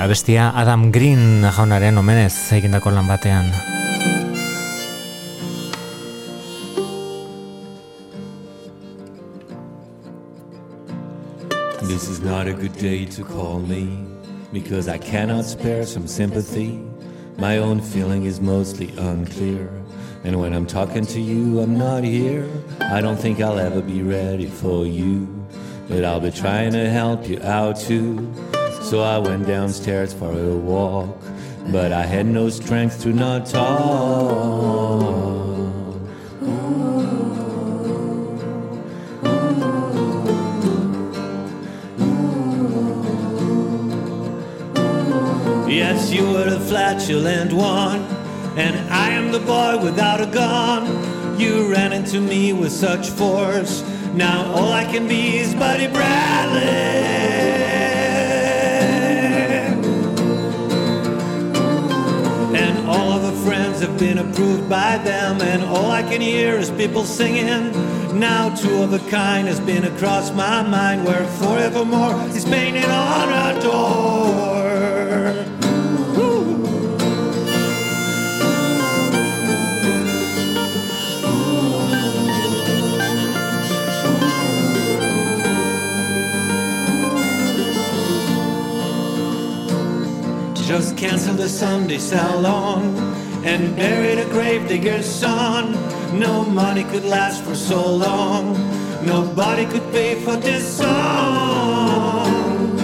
bestia 0.08 0.52
Adam 0.54 0.90
Green 0.94 1.42
jaunarean 1.56 1.96
homenez 1.98 2.34
egindako 2.52 2.90
lan 2.92 3.06
batean. 3.08 3.50
This 11.88 12.08
is 12.08 12.20
not 12.20 12.46
a 12.46 12.52
good 12.54 12.76
day 12.78 13.04
to 13.16 13.22
call 13.24 13.58
me 13.60 13.84
because 14.52 14.88
I 14.88 14.98
cannot 14.98 15.44
spare 15.44 15.84
some 15.86 16.06
sympathy 16.06 16.78
my 17.38 17.58
own 17.58 17.80
feeling 17.80 18.24
is 18.26 18.40
mostly 18.40 18.88
unclear 18.98 19.68
and 20.24 20.40
when 20.40 20.52
I'm 20.54 20.66
talking 20.66 21.06
to 21.06 21.20
you 21.20 21.60
I'm 21.60 21.76
not 21.78 22.02
here 22.04 22.48
I 22.80 23.00
don't 23.00 23.16
think 23.18 23.40
I'll 23.40 23.58
ever 23.58 23.80
be 23.82 24.02
ready 24.02 24.46
for 24.46 24.84
you 24.86 25.14
but 25.88 26.04
I'll 26.04 26.20
be 26.20 26.30
trying 26.30 26.72
to 26.72 26.88
help 26.90 27.28
you 27.28 27.40
out 27.42 27.76
too 27.78 28.12
So 28.92 29.00
I 29.00 29.16
went 29.16 29.46
downstairs 29.46 30.12
for 30.12 30.28
a 30.30 30.54
walk, 30.54 31.18
but 31.70 31.94
I 31.94 32.02
had 32.02 32.26
no 32.26 32.50
strength 32.50 33.00
to 33.04 33.08
not 33.08 33.46
talk. 33.46 34.36
Yes, 45.66 46.12
you 46.12 46.30
were 46.30 46.50
the 46.50 46.60
flatulent 46.60 47.54
one, 47.54 48.00
and 48.58 48.76
I 48.92 49.08
am 49.08 49.32
the 49.32 49.40
boy 49.40 49.82
without 49.82 50.20
a 50.20 50.26
gun. 50.26 51.40
You 51.40 51.72
ran 51.72 51.94
into 51.94 52.20
me 52.20 52.52
with 52.52 52.72
such 52.72 53.08
force. 53.08 53.82
Now 54.14 54.52
all 54.54 54.70
I 54.70 54.84
can 54.84 55.08
be 55.08 55.38
is 55.38 55.54
Buddy 55.54 55.86
Bradley. 55.86 57.80
have 63.82 63.98
been 63.98 64.18
approved 64.18 64.68
by 64.70 64.96
them, 64.98 65.40
and 65.42 65.62
all 65.64 65.90
I 65.90 66.02
can 66.02 66.20
hear 66.20 66.54
is 66.56 66.70
people 66.70 67.02
singing. 67.04 67.72
Now, 68.18 68.54
two 68.54 68.80
of 68.82 68.92
a 68.92 68.98
kind 69.10 69.48
has 69.48 69.58
been 69.58 69.84
across 69.84 70.30
my 70.32 70.62
mind, 70.62 71.04
where 71.04 71.26
forevermore 71.40 72.14
is 72.28 72.44
painted 72.44 72.84
on 72.84 73.28
a 73.56 73.60
door. 73.60 74.52
Just 90.54 90.96
cancel 90.96 91.34
the 91.34 91.48
Sunday 91.50 91.98
salon 91.98 93.11
and 93.44 93.74
buried 93.76 94.18
a 94.18 94.24
grave 94.30 94.68
digger's 94.68 95.06
son. 95.06 95.72
No 96.18 96.44
money 96.44 96.84
could 96.84 97.04
last 97.04 97.42
for 97.44 97.54
so 97.56 97.86
long, 97.94 98.54
nobody 99.04 99.66
could 99.66 99.82
pay 99.90 100.14
for 100.22 100.36
this 100.36 100.78
song. 100.78 102.78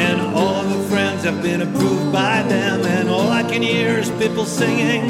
And 0.00 0.20
all 0.36 0.64
the 0.64 0.84
friends 0.88 1.22
have 1.24 1.40
been 1.42 1.62
approved 1.62 2.12
by 2.12 2.42
them, 2.42 2.84
and 2.84 3.08
all 3.08 3.30
I 3.30 3.42
can 3.44 3.62
hear 3.62 3.98
is 3.98 4.10
people 4.12 4.44
singing. 4.44 5.06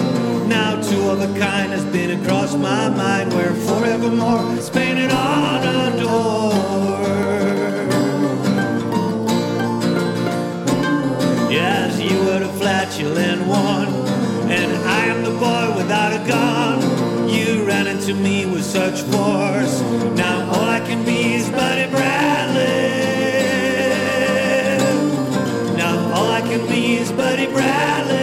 Now, 0.48 0.76
two 0.82 1.08
of 1.08 1.20
a 1.22 1.26
kind 1.38 1.72
has 1.72 1.84
been 1.86 2.10
across 2.22 2.52
my 2.54 2.90
mind, 2.90 3.32
where 3.32 3.54
forevermore 3.54 4.44
is 4.58 4.68
painted 4.68 5.10
on 5.10 5.62
a 5.62 5.98
door. 6.02 7.40
you 12.04 12.18
were 12.22 12.38
the 12.38 12.48
flatulent 12.60 13.46
one, 13.46 13.88
and 14.50 14.72
I 14.86 15.06
am 15.06 15.24
the 15.24 15.30
boy 15.30 15.74
without 15.76 16.12
a 16.12 16.22
gun. 16.28 17.28
You 17.28 17.64
ran 17.64 17.86
into 17.86 18.14
me 18.14 18.44
with 18.46 18.64
such 18.64 19.00
force. 19.02 19.80
Now 20.22 20.48
all 20.52 20.68
I 20.68 20.80
can 20.80 21.02
be 21.04 21.34
is 21.34 21.48
Buddy 21.50 21.86
Bradley. 21.90 22.66
Now 25.78 25.96
all 26.14 26.30
I 26.30 26.42
can 26.42 26.66
be 26.68 26.96
is 26.98 27.10
Buddy 27.12 27.46
Bradley. 27.46 28.13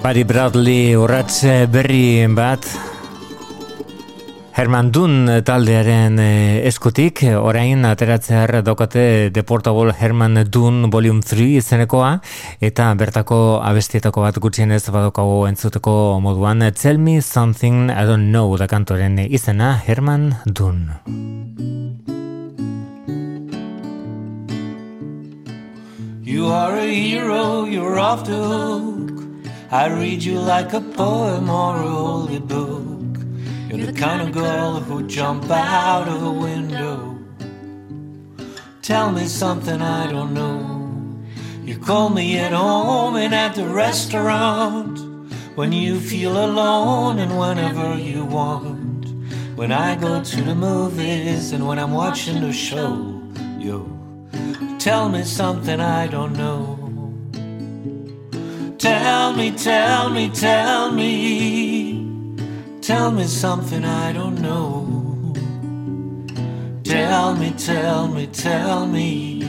Bari 0.00 0.22
Bradley 0.24 0.94
urratz 0.96 1.42
berri 1.70 2.24
bat 2.32 2.64
Herman 4.56 4.88
Dun 4.90 5.28
taldearen 5.44 6.16
eh, 6.18 6.62
eskutik 6.66 7.20
orain 7.36 7.84
ateratzear 7.84 8.62
dakote 8.64 9.28
Deportable 9.30 9.44
Portable 9.44 9.92
Herman 10.00 10.46
Dun 10.48 10.88
Vol. 10.90 11.10
3 11.20 11.50
izenekoa 11.60 12.14
eta 12.64 12.88
bertako 12.94 13.60
abestietako 13.60 14.22
bat 14.24 14.40
gutxien 14.40 14.72
ez 14.72 14.80
badokago 14.88 15.42
entzuteko 15.50 16.16
moduan 16.20 16.64
Tell 16.72 16.96
me 16.96 17.20
something 17.20 17.90
I 17.90 18.06
don't 18.08 18.32
know 18.32 18.56
da 18.56 18.66
kantoren 18.66 19.18
izena 19.26 19.76
Herman 19.84 20.30
Dun 20.46 20.88
You 26.24 26.46
are 26.46 26.74
a 26.74 26.88
hero, 26.88 27.64
you're 27.66 27.98
off 27.98 28.24
the 28.24 29.19
I 29.72 29.86
read 29.86 30.24
you 30.24 30.40
like 30.40 30.72
a 30.72 30.80
poem 30.80 31.48
or 31.48 31.76
a 31.76 31.88
holy 31.88 32.40
book. 32.40 33.22
You're 33.68 33.86
the 33.86 33.92
kind 33.92 34.20
of 34.20 34.32
girl 34.34 34.80
who'd 34.80 35.08
jump 35.08 35.48
out 35.48 36.08
of 36.08 36.24
a 36.24 36.32
window. 36.32 37.16
Tell 38.82 39.12
me 39.12 39.26
something 39.26 39.80
I 39.80 40.10
don't 40.10 40.34
know. 40.34 40.90
You 41.62 41.78
call 41.78 42.08
me 42.08 42.36
at 42.38 42.50
home 42.50 43.14
and 43.14 43.32
at 43.32 43.54
the 43.54 43.64
restaurant. 43.64 44.98
When 45.56 45.70
you 45.70 46.00
feel 46.00 46.44
alone 46.46 47.20
and 47.20 47.38
whenever 47.38 47.96
you 47.96 48.24
want. 48.24 49.04
When 49.54 49.70
I 49.70 49.94
go 49.94 50.20
to 50.20 50.42
the 50.42 50.54
movies 50.56 51.52
and 51.52 51.64
when 51.64 51.78
I'm 51.78 51.92
watching 51.92 52.40
the 52.40 52.52
show. 52.52 53.22
Yo, 53.60 53.86
tell 54.80 55.08
me 55.08 55.22
something 55.22 55.78
I 55.78 56.08
don't 56.08 56.32
know. 56.32 56.79
Tell 58.80 59.34
me, 59.34 59.50
tell 59.50 60.08
me, 60.08 60.30
tell 60.30 60.90
me. 60.90 62.34
Tell 62.80 63.10
me 63.10 63.24
something 63.24 63.84
I 63.84 64.10
don't 64.14 64.40
know. 64.40 65.34
Tell 66.82 67.36
me, 67.36 67.52
tell 67.58 68.08
me, 68.08 68.26
tell 68.32 68.86
me. 68.86 69.42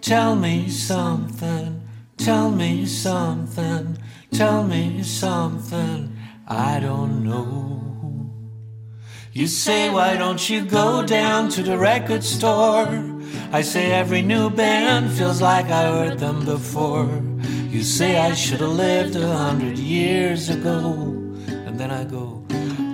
Tell 0.00 0.34
me 0.34 0.70
something. 0.70 1.82
Tell 2.16 2.50
me 2.50 2.86
something. 2.86 3.98
Tell 4.32 4.64
me 4.64 5.02
something 5.02 6.16
I 6.48 6.80
don't 6.80 7.22
know. 7.22 7.82
You 9.34 9.46
say, 9.46 9.90
why 9.90 10.16
don't 10.16 10.48
you 10.48 10.64
go 10.64 11.04
down 11.04 11.50
to 11.50 11.62
the 11.62 11.76
record 11.76 12.24
store? 12.24 12.88
I 13.52 13.60
say, 13.60 13.92
every 13.92 14.22
new 14.22 14.48
band 14.48 15.10
feels 15.12 15.42
like 15.42 15.66
I 15.66 15.82
heard 15.92 16.18
them 16.18 16.46
before. 16.46 17.06
You 17.70 17.82
say 17.84 18.18
I 18.18 18.34
should 18.34 18.58
have 18.62 18.70
lived 18.72 19.14
a 19.14 19.28
hundred 19.36 19.78
years 19.78 20.48
ago. 20.48 20.90
And 21.48 21.78
then 21.78 21.92
I 21.92 22.02
go, 22.02 22.44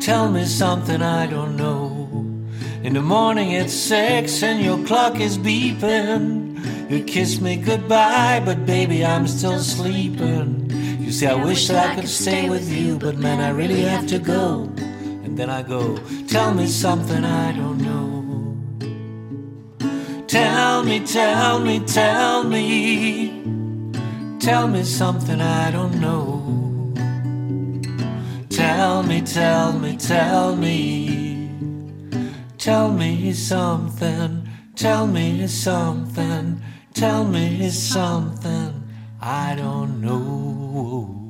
Tell 0.03 0.31
me 0.31 0.45
something 0.45 1.01
I 1.01 1.27
don't 1.27 1.57
know. 1.57 2.03
In 2.83 2.93
the 2.93 3.01
morning 3.01 3.53
it's 3.53 3.73
six 3.73 4.43
and 4.43 4.63
your 4.63 4.77
clock 4.87 5.19
is 5.19 5.39
beeping. 5.39 6.43
You 6.91 7.03
kiss 7.05 7.41
me 7.41 7.57
goodbye, 7.57 8.43
but 8.45 8.67
baby, 8.67 9.03
I'm 9.03 9.27
still 9.27 9.61
sleeping. 9.61 10.65
You 11.03 11.11
say, 11.11 11.29
I 11.29 11.43
wish 11.43 11.69
that 11.69 11.89
I 11.89 11.95
could 12.03 12.09
stay 12.11 12.51
with 12.51 12.71
you, 12.71 12.99
but 12.99 13.17
man, 13.17 13.41
I 13.41 13.49
really 13.53 13.81
have 13.81 14.07
to 14.09 14.19
go. 14.19 14.69
And 15.25 15.39
then 15.39 15.49
I 15.49 15.63
go, 15.63 15.97
Tell 16.27 16.53
me 16.53 16.67
something 16.67 17.25
I 17.25 17.53
don't 17.57 17.79
know. 17.79 18.13
Tell 20.27 20.83
me, 20.85 21.01
tell 21.01 21.61
me, 21.61 21.81
tell 21.87 22.45
me. 22.45 23.33
Tell 24.53 24.69
me 24.69 24.85
something 24.85 25.41
I 25.41 25.73
don't 25.73 26.01
know. 26.01 26.41
Tell 28.49 29.03
me, 29.03 29.21
tell 29.23 29.73
me, 29.77 29.97
tell 29.97 30.55
me. 30.55 31.51
Tell 32.57 32.93
me 32.93 33.33
something, 33.33 34.49
tell 34.77 35.05
me 35.09 35.47
something, 35.49 36.63
tell 36.95 37.25
me 37.25 37.69
something 37.71 38.83
I 39.21 39.57
don't 39.57 40.01
know. 40.01 41.26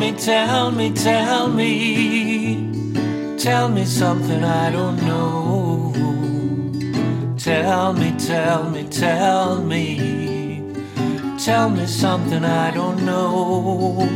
me, 0.00 0.12
tell 0.16 0.70
me, 0.70 0.90
tell 0.94 1.46
me. 1.48 2.70
Tell 3.36 3.68
me 3.68 3.84
something 3.84 4.42
I 4.42 4.70
don't 4.72 5.00
know. 5.02 5.92
Tell 7.36 7.92
me, 7.92 8.14
tell 8.18 8.70
me, 8.70 8.88
tell 8.88 9.60
me. 9.60 9.84
Tell 11.44 11.68
me 11.68 11.84
something 11.86 12.44
I 12.44 12.70
don't 12.70 13.02
know. 13.04 14.08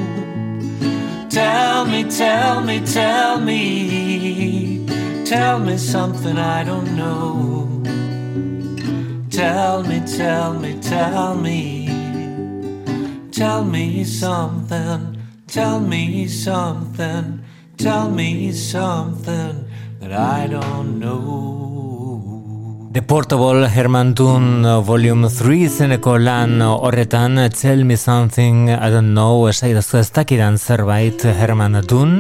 Tell 1.29 1.85
me, 1.85 2.05
tell 2.21 2.61
me, 2.63 2.81
tell 2.97 3.39
me. 3.41 4.87
Tell 5.27 5.59
me 5.61 5.77
something 5.77 6.39
I 6.39 6.65
don't 6.65 6.91
know. 6.97 7.69
Tell 9.31 9.83
me, 9.83 10.01
tell 10.17 10.55
me, 10.59 10.79
tell 10.81 11.35
me. 11.35 11.85
Tell 13.33 13.65
me 13.65 14.05
something 14.05 15.14
Tell 15.53 15.79
me 15.79 16.27
something, 16.27 17.45
tell 17.77 18.11
me 18.11 18.51
something 18.53 19.65
that 20.01 20.11
I 20.11 20.47
don't 20.49 20.99
know. 20.99 22.89
The 22.91 23.03
Portable 23.03 23.67
Herman 23.69 24.15
Toon 24.15 24.63
Volume 24.85 25.29
3 25.31 25.59
izeneko 25.67 26.17
lan 26.19 26.61
horretan 26.63 27.49
Tell 27.51 27.85
me 27.85 27.97
something 27.97 28.71
I 28.71 28.89
don't 28.91 29.13
know 29.15 29.47
esaidazu 29.51 29.99
ez 29.99 30.11
dakidan 30.15 30.57
zerbait 30.63 31.23
Herman 31.25 31.81
Toon 31.91 32.15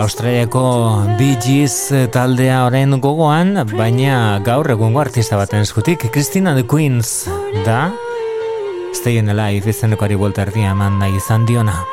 Australiako 0.00 0.64
Bee 1.18 1.36
Gees 1.42 1.78
taldea 2.14 2.62
orain 2.68 2.98
gogoan, 3.02 3.56
baina 3.76 4.38
gaur 4.46 4.70
egungo 4.74 5.00
artista 5.02 5.36
baten 5.36 5.62
eskutik, 5.66 6.06
Christina 6.14 6.54
the 6.54 6.62
Queens 6.70 7.10
da, 7.66 7.88
Estoy 8.92 9.18
en 9.18 9.28
el 9.28 9.36
live, 9.36 9.68
es 9.70 9.82
en 9.84 9.92
horario 9.92 10.28
izan 10.28 10.52
diona. 10.54 11.20
Sandiona. 11.74 11.84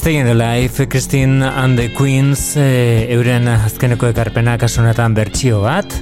Stay 0.00 0.16
in 0.16 0.86
Christine 0.88 1.44
and 1.44 1.78
the 1.78 1.92
Queens, 1.92 2.56
e, 2.56 3.04
euren 3.12 3.44
azkeneko 3.52 4.08
ekarpena 4.08 4.54
kasunetan 4.56 5.12
bertsio 5.12 5.58
bat, 5.60 5.92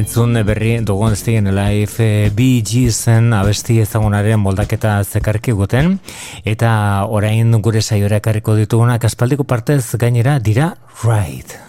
entzun 0.00 0.38
berri 0.42 0.78
dugun 0.82 1.12
Stay 1.14 1.36
in 1.36 1.44
the 1.44 1.86
eh, 1.98 2.90
zen 2.90 3.32
abesti 3.34 3.78
ezagunaren 3.80 4.40
moldaketa 4.40 5.02
zekarki 5.04 5.52
guten, 5.52 5.98
eta 6.46 7.04
orain 7.06 7.52
gure 7.60 7.82
saiora 7.82 8.22
ekarriko 8.24 8.56
ditugunak 8.56 9.04
aspaldiko 9.04 9.44
partez 9.44 9.92
gainera 9.98 10.38
dira 10.38 10.74
Ride. 11.04 11.36
Right. 11.36 11.65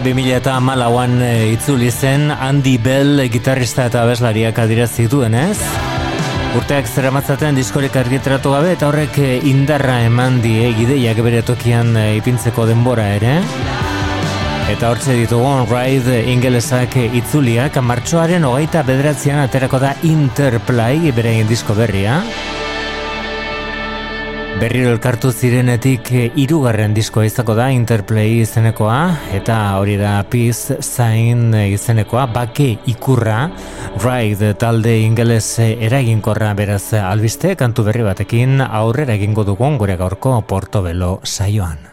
2000 0.00 0.82
an 0.84 1.20
eh, 1.22 1.52
itzuli 1.54 1.88
zen 1.90 2.28
Andy 2.30 2.76
Bell 2.78 3.18
eh, 3.18 3.28
gitarrista 3.32 3.86
eta 3.88 4.02
abeslariak 4.04 4.58
adira 4.60 4.84
zituen 4.86 5.32
ez? 5.34 5.56
Urteak 6.58 6.84
zer 6.86 7.08
diskorik 7.54 7.96
argitratu 7.96 8.50
gabe 8.52 8.72
eta 8.76 8.86
horrek 8.88 9.16
eh, 9.18 9.40
indarra 9.44 10.00
eman 10.04 10.40
die 10.42 10.72
gideiak 10.76 11.16
bere 11.24 11.40
tokian 11.42 11.94
ipintzeko 11.96 12.66
denbora 12.66 13.08
ere. 13.16 13.40
Eta 14.68 14.90
hortze 14.90 15.14
ditugu 15.16 15.44
on 15.44 15.64
ride 15.66 16.24
ingelesak 16.28 16.96
itzuliak 17.14 17.76
martxoaren 17.80 18.42
hogeita 18.44 18.82
bederatzean 18.82 19.38
aterako 19.40 19.78
da 19.80 19.94
Interplay 20.02 21.10
bere 21.12 21.40
disko 21.48 21.72
berria. 21.74 22.20
Berriro 24.56 24.88
elkartu 24.94 25.28
zirenetik 25.36 26.08
eh, 26.16 26.22
irugarren 26.40 26.94
diskoa 26.96 27.26
izako 27.28 27.52
da 27.58 27.66
Interplay 27.74 28.38
izenekoa 28.40 28.96
eta 29.36 29.56
hori 29.76 29.98
da 30.00 30.12
Piz 30.32 30.70
Zain 30.78 31.52
eh, 31.54 31.74
izenekoa 31.74 32.24
bake 32.32 32.70
ikurra 32.88 33.50
Ride 34.00 34.54
talde 34.62 34.94
ingeles 35.02 35.50
eh, 35.60 35.74
eraginkorra 35.90 36.54
beraz 36.56 36.86
albiste 37.02 37.52
kantu 37.60 37.84
berri 37.90 38.06
batekin 38.08 38.64
aurrera 38.64 39.18
egingo 39.20 39.44
dugun 39.44 39.76
gure 39.82 39.98
gaurko 40.00 40.38
Portobelo 40.48 41.18
saioan. 41.22 41.92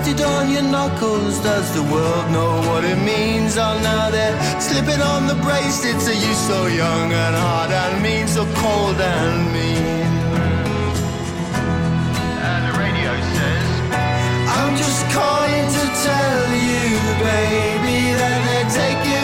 tatted 0.00 0.20
on 0.24 0.50
your 0.50 0.62
knuckles. 0.62 1.38
Does 1.40 1.72
the 1.74 1.82
world 1.82 2.30
know 2.30 2.52
what 2.70 2.84
it 2.84 2.98
means? 2.98 3.56
Oh, 3.56 3.78
now 3.82 4.10
they're 4.10 4.34
slipping 4.60 5.00
on 5.02 5.26
the 5.26 5.34
bracelets. 5.36 6.08
Are 6.08 6.12
you 6.26 6.32
so 6.34 6.66
young 6.66 7.12
and 7.12 7.34
hard 7.36 7.70
and 7.70 8.02
mean, 8.02 8.26
so 8.28 8.44
cold 8.56 8.98
and 9.00 9.52
mean? 9.52 10.06
And 12.48 12.62
the 12.66 12.78
radio 12.78 13.12
says, 13.34 13.68
I'm 14.58 14.76
just 14.76 15.02
calling 15.10 15.66
to 15.76 15.86
tell 16.08 16.42
you, 16.54 16.86
baby, 17.30 18.14
that 18.20 18.40
they're 18.46 18.70
taking. 18.84 19.19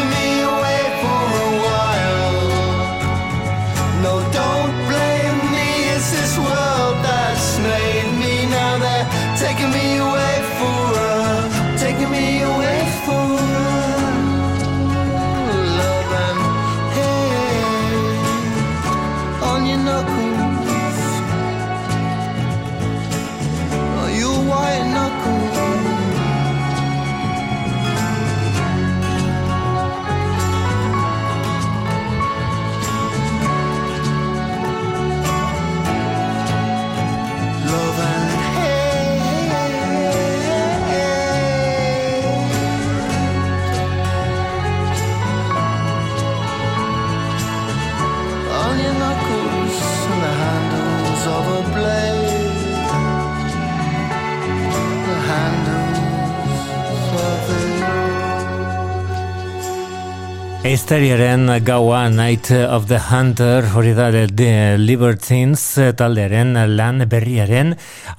Misteriaren 60.76 61.48
gaua 61.64 62.10
Night 62.12 62.50
of 62.50 62.84
the 62.86 62.98
Hunter 63.10 63.64
hori 63.74 63.94
da 63.96 64.10
The 64.12 64.76
Libertines 64.76 65.72
taldearen 65.96 66.50
lan 66.76 67.00
berriaren 67.08 67.70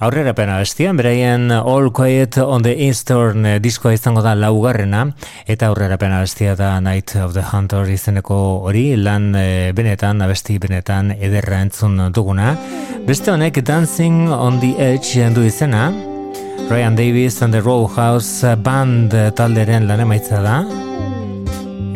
aurrera 0.02 0.32
pena 0.34 0.56
bestian, 0.58 0.98
beraien 0.98 1.52
All 1.54 1.92
Quiet 1.94 2.34
on 2.42 2.62
the 2.66 2.72
Eastern 2.74 3.46
diskoa 3.62 3.92
izango 3.94 4.24
da 4.26 4.34
laugarrena 4.34 5.04
eta 5.46 5.68
aurrera 5.68 6.00
pena 6.02 6.18
bestia 6.24 6.56
da 6.58 6.80
Night 6.80 7.14
of 7.22 7.32
the 7.38 7.44
Hunter 7.52 7.86
izeneko 7.94 8.40
hori 8.66 8.96
lan 8.96 9.30
e, 9.38 9.70
benetan, 9.72 10.18
abesti 10.26 10.58
benetan 10.58 11.12
ederra 11.14 11.62
entzun 11.62 12.08
duguna 12.10 12.56
beste 13.06 13.30
honek 13.36 13.62
Dancing 13.68 14.32
on 14.34 14.58
the 14.58 14.74
Edge 14.82 15.30
du 15.30 15.46
izena 15.46 15.92
Ryan 16.72 16.96
Davis 16.98 17.40
and 17.40 17.54
the 17.54 17.62
Rowhouse 17.62 18.42
Band 18.66 19.14
talderen 19.38 19.86
lan 19.86 20.02
emaitza 20.08 20.42
da 20.42 20.58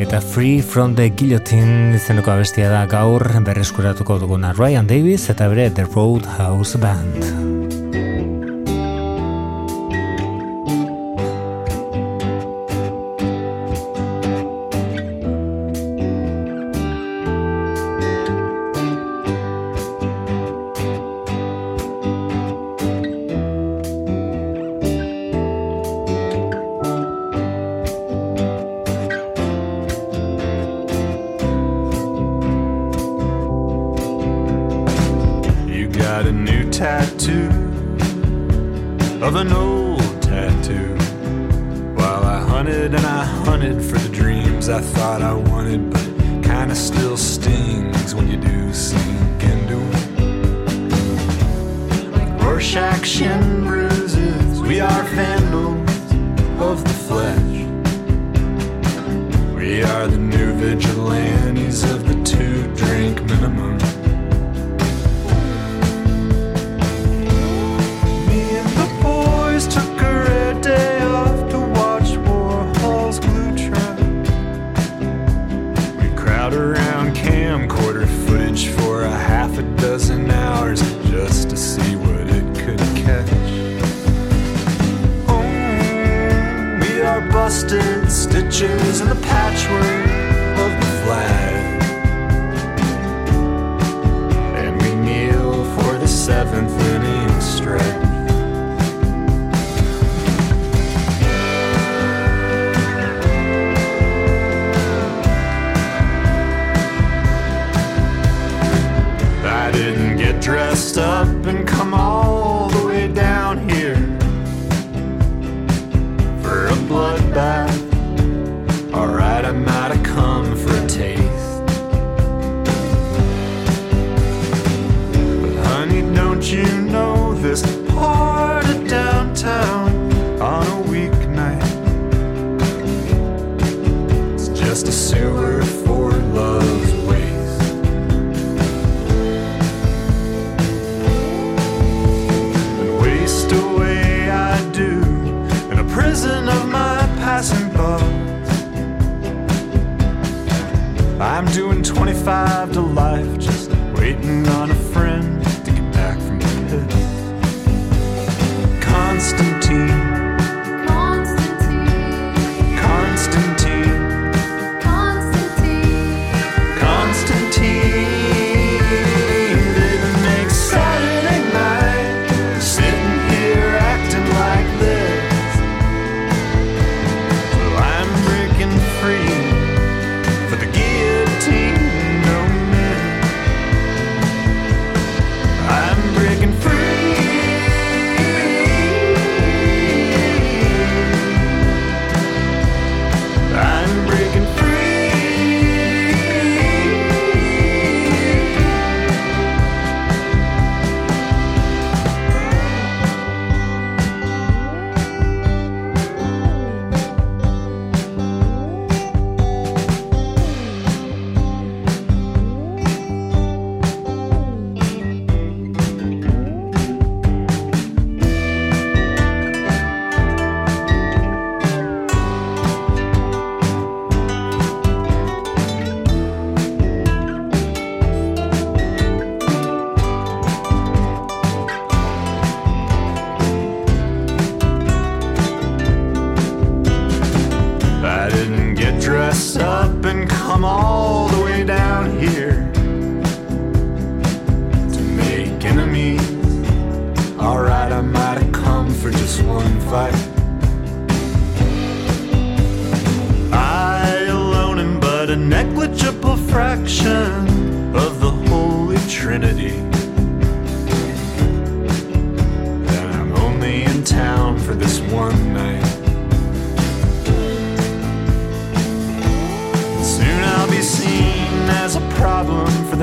eta 0.02 0.20
Free 0.20 0.60
from 0.62 0.94
the 0.96 1.08
Guillotine 1.10 1.94
izeneko 1.96 2.32
abestia 2.34 2.68
da 2.72 2.80
gaur 2.90 3.22
berreskuratuko 3.46 4.16
duguna 4.24 4.50
Ryan 4.58 4.88
Davis 4.90 5.28
eta 5.30 5.46
bere 5.52 5.70
The 5.70 5.86
Roadhouse 5.94 6.80
Band. 6.82 7.22
Band. 7.22 7.81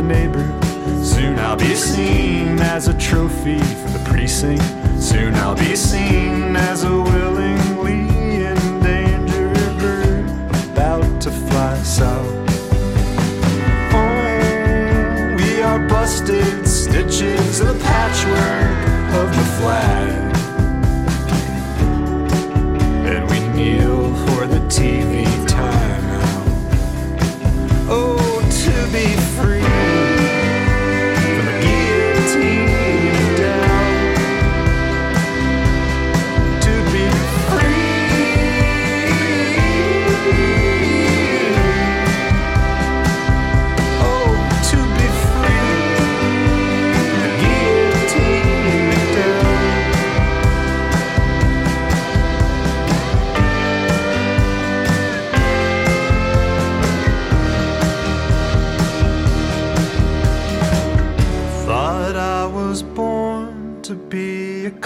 the 0.01 0.07
neighbor. 0.17 0.45
Soon 1.03 1.37
I'll 1.39 1.55
be 1.57 1.75
seen 1.75 2.57
as 2.61 2.87
a 2.87 2.93
trophy 2.97 3.59
for 3.79 3.89
the 3.95 4.01
precinct. 4.09 4.63
Soon 5.01 5.33
I'll 5.43 5.55
be 5.55 5.75
seen 5.75 6.55
as 6.55 6.83
a 6.85 6.91
willow. 7.01 7.38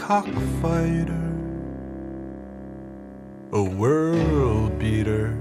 cockfighter, 0.06 1.34
a 3.54 3.64
world 3.64 4.78
beater, 4.78 5.34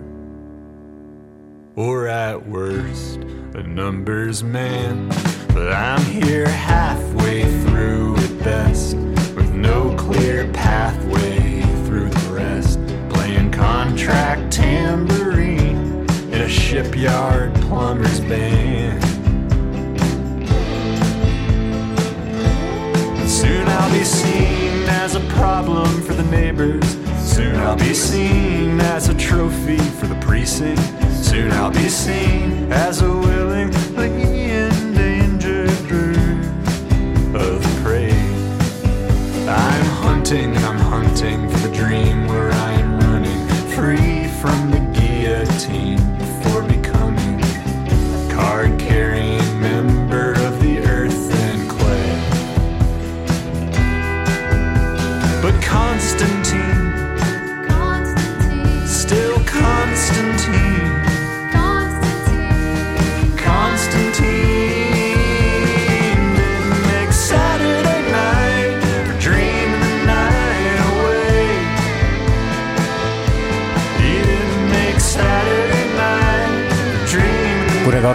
or 1.75 2.07
at 2.07 2.47
worst, 2.47 3.17
a 3.57 3.63
numbers 3.65 4.45
man. 4.45 5.09
But 5.49 5.73
I'm 5.73 6.01
here 6.05 6.47
halfway 6.47 7.43
through 7.65 8.15
at 8.19 8.39
best, 8.45 8.95
with 9.35 9.53
no 9.53 9.97
clear 9.97 10.47
pathway 10.53 11.63
through 11.85 12.11
the 12.11 12.33
rest. 12.33 12.79
Playing 13.13 13.51
contract 13.51 14.53
tambourine 14.53 16.07
in 16.33 16.41
a 16.41 16.49
shipyard 16.49 17.53
plumber's 17.63 18.21
band. 18.21 19.12
Soon 23.43 23.67
I'll 23.67 23.91
be 23.91 24.05
seen 24.05 24.85
as 25.03 25.17
a 25.17 25.21
problem 25.37 25.89
for 26.03 26.15
the 26.15 26.23
neighbors. 26.31 26.87
Soon 27.19 27.57
I'll 27.57 27.75
be 27.75 27.93
seen 27.93 28.81
as 28.81 29.09
a 29.09 29.15
trophy 29.17 29.79
for 29.99 30.07
the 30.07 30.15
precinct. 30.25 30.79
Soon 31.11 31.51
I'll 31.51 31.73
be 31.73 31.89
seen 31.89 32.71
as 32.73 33.03
a 33.03 33.09
willingly 33.11 34.53
endangered 34.53 35.77
bird 35.89 36.47
of 37.35 37.61
prey. 37.83 38.13
I'm 39.49 39.85
hunting 40.05 40.57
I'm 40.59 40.82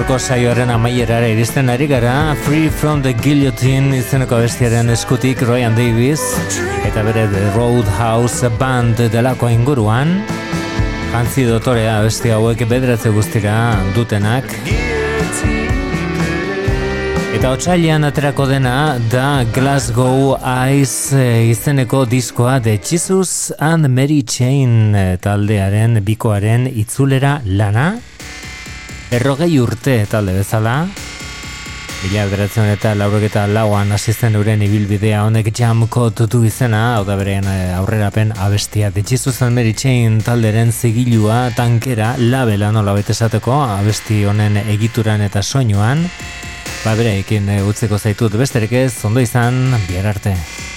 gaurko 0.08 0.24
saioaren 0.24 0.70
amaierara 0.72 1.28
iristen 1.34 1.68
ari 1.70 1.86
gara 1.88 2.32
Free 2.46 2.70
from 2.72 3.02
the 3.06 3.12
Guillotine 3.24 3.90
izeneko 3.98 4.38
bestiaren 4.40 4.88
eskutik 4.94 5.42
Ryan 5.44 5.74
Davis 5.76 6.24
eta 6.88 7.04
bere 7.04 7.26
The 7.34 7.42
Roadhouse 7.58 8.48
Band 8.62 9.02
delako 9.18 9.50
inguruan 9.52 10.14
Hansi 11.12 11.44
dotorea 11.50 11.98
beste 12.08 12.32
hauek 12.32 12.64
bedratze 12.72 13.12
guztira 13.12 13.58
dutenak 14.00 14.48
Eta 17.38 17.52
otxailean 17.54 18.08
aterako 18.08 18.48
dena 18.50 18.78
da 19.12 19.30
Glasgow 19.54 20.38
Eyes 20.54 20.96
eh, 21.14 21.50
izeneko 21.52 22.06
diskoa 22.10 22.62
The 22.66 22.78
Jesus 22.80 23.52
and 23.60 23.92
Mary 23.94 24.24
Chain 24.24 24.96
eh, 24.96 25.08
taldearen 25.20 26.00
bikoaren 26.02 26.72
itzulera 26.72 27.42
lana 27.46 27.92
Errogei 29.10 29.54
urte 29.64 30.02
talde 30.12 30.34
bezala. 30.36 30.82
Bila 32.04 32.26
beratzen 32.30 32.68
eta 32.68 32.92
lauroketa 32.98 33.46
lauan 33.56 33.94
asisten 33.96 34.36
euren 34.36 34.60
ibilbidea 34.68 35.22
honek 35.24 35.48
jamko 35.56 36.10
tutu 36.18 36.42
izena, 36.46 36.82
hau 36.98 37.06
da 37.08 37.16
beren 37.16 37.48
eh, 37.48 37.72
aurrerapen 37.78 38.34
abestia. 38.36 38.90
Ditzizu 38.92 39.32
zen 39.34 39.56
meritxein 39.56 40.20
talderen 40.28 40.76
zigilua, 40.76 41.46
tankera, 41.56 42.12
labela 42.20 42.74
nola 42.76 42.98
esateko, 43.00 43.56
abesti 43.80 44.26
honen 44.26 44.60
egituran 44.68 45.22
eta 45.22 45.42
soinuan. 45.42 46.04
Ba 46.84 46.94
bere, 46.96 47.16
ekin 47.24 47.48
eh, 47.50 47.64
utzeko 47.64 47.98
zaitut 47.98 48.36
besterik 48.36 48.74
ez, 48.74 48.92
ondo 49.06 49.24
izan, 49.24 49.72
Bihar 49.88 50.06
arte. 50.12 50.76